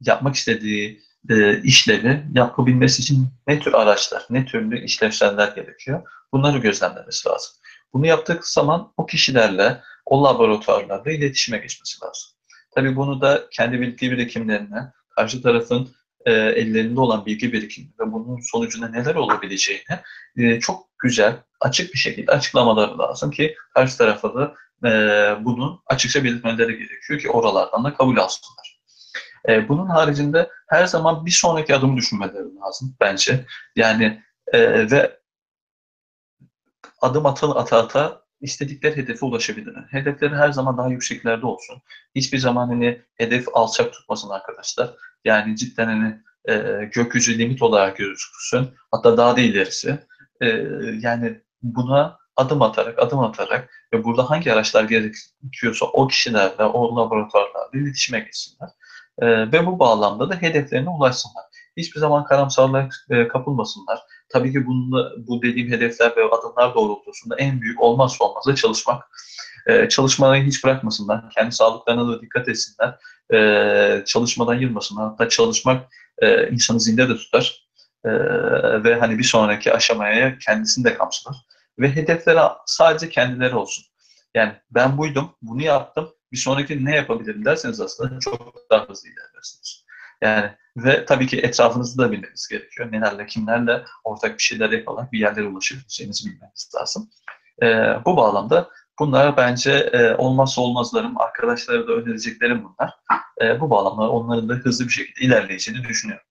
[0.02, 6.08] yapmak istediği e, işlevi yapabilmesi için ne tür araçlar, ne türlü işlevseller gerekiyor?
[6.34, 7.52] Bunları gözlemlemesi lazım.
[7.94, 12.30] Bunu yaptığı zaman o kişilerle, o laboratuvarlarla iletişime geçmesi lazım.
[12.76, 18.40] Tabii bunu da kendi bilgi birikimlerine, karşı tarafın e, ellerinde olan bilgi birikimi ve bunun
[18.40, 20.00] sonucunda neler olabileceğini
[20.38, 24.54] e, çok güzel, açık bir şekilde açıklamaları lazım ki karşı tarafa da
[24.90, 24.90] e,
[25.46, 28.80] bunu açıkça belirtmeleri gerekiyor ki oralardan da kabul alsınlar.
[29.50, 33.46] E, bunun haricinde her zaman bir sonraki adım düşünmeleri lazım bence.
[33.76, 34.24] Yani
[34.54, 35.20] ve
[37.02, 39.86] adım ata ata ata istedikleri hedefe ulaşabilirler.
[39.92, 41.82] Hedefleri her zaman daha yükseklerde olsun.
[42.16, 44.94] Hiçbir zaman hani hedef alçak tutmasın arkadaşlar.
[45.26, 48.70] Yani cidden hani e, gökyüzü limit olarak gözüksün.
[48.92, 50.00] Hatta daha da ilerisi.
[50.42, 50.48] E,
[51.00, 57.70] yani buna adım atarak, adım atarak ve burada hangi araçlar gerekiyorsa o kişilerle, o laboratuvarlarla
[57.74, 58.70] iletişime geçsinler.
[59.20, 61.44] E, ve bu bağlamda da hedeflerine ulaşsınlar.
[61.78, 64.00] Hiçbir zaman karamsarlığa e, kapılmasınlar.
[64.36, 69.04] Tabii ki bunu, bu dediğim hedefler ve adımlar doğrultusunda en büyük olmazsa olmazı çalışmak.
[69.68, 71.30] E, çalışmayı hiç bırakmasınlar.
[71.30, 73.00] Kendi sağlıklarına da dikkat etsinler.
[73.34, 75.10] E, çalışmadan yılmasınlar.
[75.10, 77.68] Hatta çalışmak e, insanı zinde de tutar.
[78.06, 78.12] E,
[78.84, 81.36] ve hani bir sonraki aşamaya kendisini de kapsar.
[81.80, 83.86] Ve hedefleri sadece kendileri olsun.
[84.34, 89.85] Yani ben buydum, bunu yaptım, bir sonraki ne yapabilirim derseniz aslında çok daha hızlı ilerlersiniz.
[90.22, 92.92] Yani ve tabii ki etrafınızı da bilmeniz gerekiyor.
[92.92, 97.10] Nelerle, kimlerle ortak bir şeyler yaparak bir yerlere ulaşabileceğinizi bilmeniz lazım.
[97.64, 97.66] E,
[98.06, 102.94] bu bağlamda bunlar bence e, olmazsa olmazlarım, arkadaşlara da önereceklerim bunlar.
[103.42, 106.26] E, bu bağlamda onların da hızlı bir şekilde ilerleyeceğini düşünüyorum.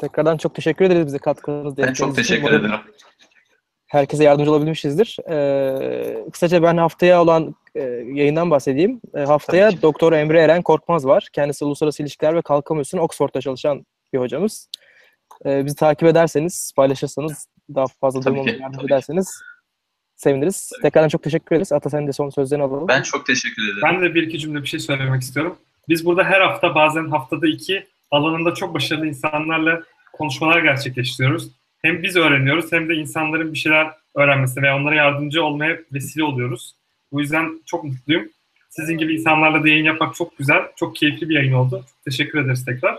[0.00, 1.76] Tekrardan çok teşekkür ederiz bize katkınız.
[1.76, 2.80] Ben çok teşekkür ederim.
[3.86, 5.16] Herkese yardımcı olabilmişizdir.
[5.30, 7.82] Ee, kısaca ben haftaya olan e,
[8.14, 9.00] yayından bahsedeyim.
[9.14, 11.28] E, haftaya Doktor Emre Eren Korkmaz var.
[11.32, 14.68] Kendisi Uluslararası İlişkiler ve Kalkınma Üstüne Oxford'da çalışan bir hocamız.
[15.46, 19.42] E, bizi takip ederseniz, paylaşırsanız, daha fazla duymamıza yardım ederseniz
[20.16, 20.70] seviniriz.
[20.72, 20.82] Tabii.
[20.82, 21.72] Tekrardan çok teşekkür ederiz.
[21.72, 22.88] Ata sen de son sözlerini alalım.
[22.88, 23.80] Ben çok teşekkür ederim.
[23.82, 25.58] Ben de bir iki cümle bir şey söylemek istiyorum.
[25.88, 31.50] Biz burada her hafta bazen haftada iki alanında çok başarılı insanlarla konuşmalar gerçekleştiriyoruz.
[31.82, 36.74] Hem biz öğreniyoruz hem de insanların bir şeyler öğrenmesine ve onlara yardımcı olmaya vesile oluyoruz.
[37.12, 38.28] Bu yüzden çok mutluyum.
[38.70, 41.84] Sizin gibi insanlarla da yayın yapmak çok güzel, çok keyifli bir yayın oldu.
[42.04, 42.98] Teşekkür ederiz tekrar.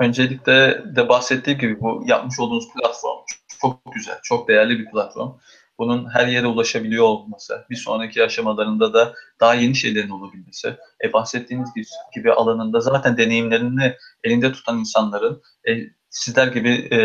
[0.00, 3.18] Öncelikle de bahsettiğim gibi bu yapmış olduğunuz platform
[3.60, 5.30] çok güzel, çok değerli bir platform.
[5.78, 11.70] Bunun her yere ulaşabiliyor olması, bir sonraki aşamalarında da daha yeni şeylerin olabilmesi, e, bahsettiğiniz
[12.14, 15.72] gibi alanında zaten deneyimlerini elinde tutan insanların e,
[16.12, 16.98] sizler gibi e,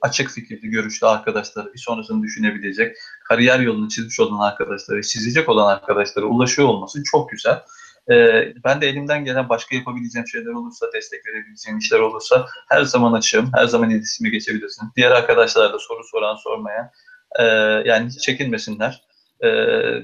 [0.00, 6.26] açık fikirli, görüşlü arkadaşları, bir sonrasını düşünebilecek, kariyer yolunu çizmiş olan arkadaşları, çizecek olan arkadaşlara
[6.26, 7.62] ulaşıyor olması çok güzel.
[8.10, 13.12] Ee, ben de elimden gelen başka yapabileceğim şeyler olursa, destek verebileceğim işler olursa her zaman
[13.12, 14.88] açığım, her zaman iletişime geçebilirsin.
[14.96, 16.92] Diğer arkadaşlar da soru soran sormaya
[17.38, 17.44] e,
[17.88, 19.02] yani çekinmesinler.
[19.40, 19.48] E,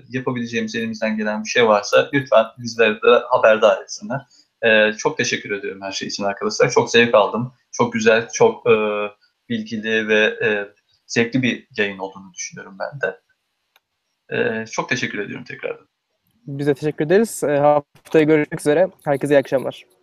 [0.08, 4.20] yapabileceğimiz elimizden gelen bir şey varsa lütfen bizleri de haberdar etsinler.
[4.62, 6.70] E, çok teşekkür ediyorum her şey için arkadaşlar.
[6.70, 7.52] Çok zevk aldım.
[7.76, 8.74] Çok güzel, çok e,
[9.48, 10.68] bilgili ve e,
[11.06, 13.20] zevkli bir yayın olduğunu düşünüyorum ben de.
[14.30, 15.88] E, çok teşekkür ediyorum tekrardan.
[16.46, 17.44] Biz de teşekkür ederiz.
[17.44, 18.88] E, haftaya görüşmek üzere.
[19.04, 19.95] Herkese iyi akşamlar.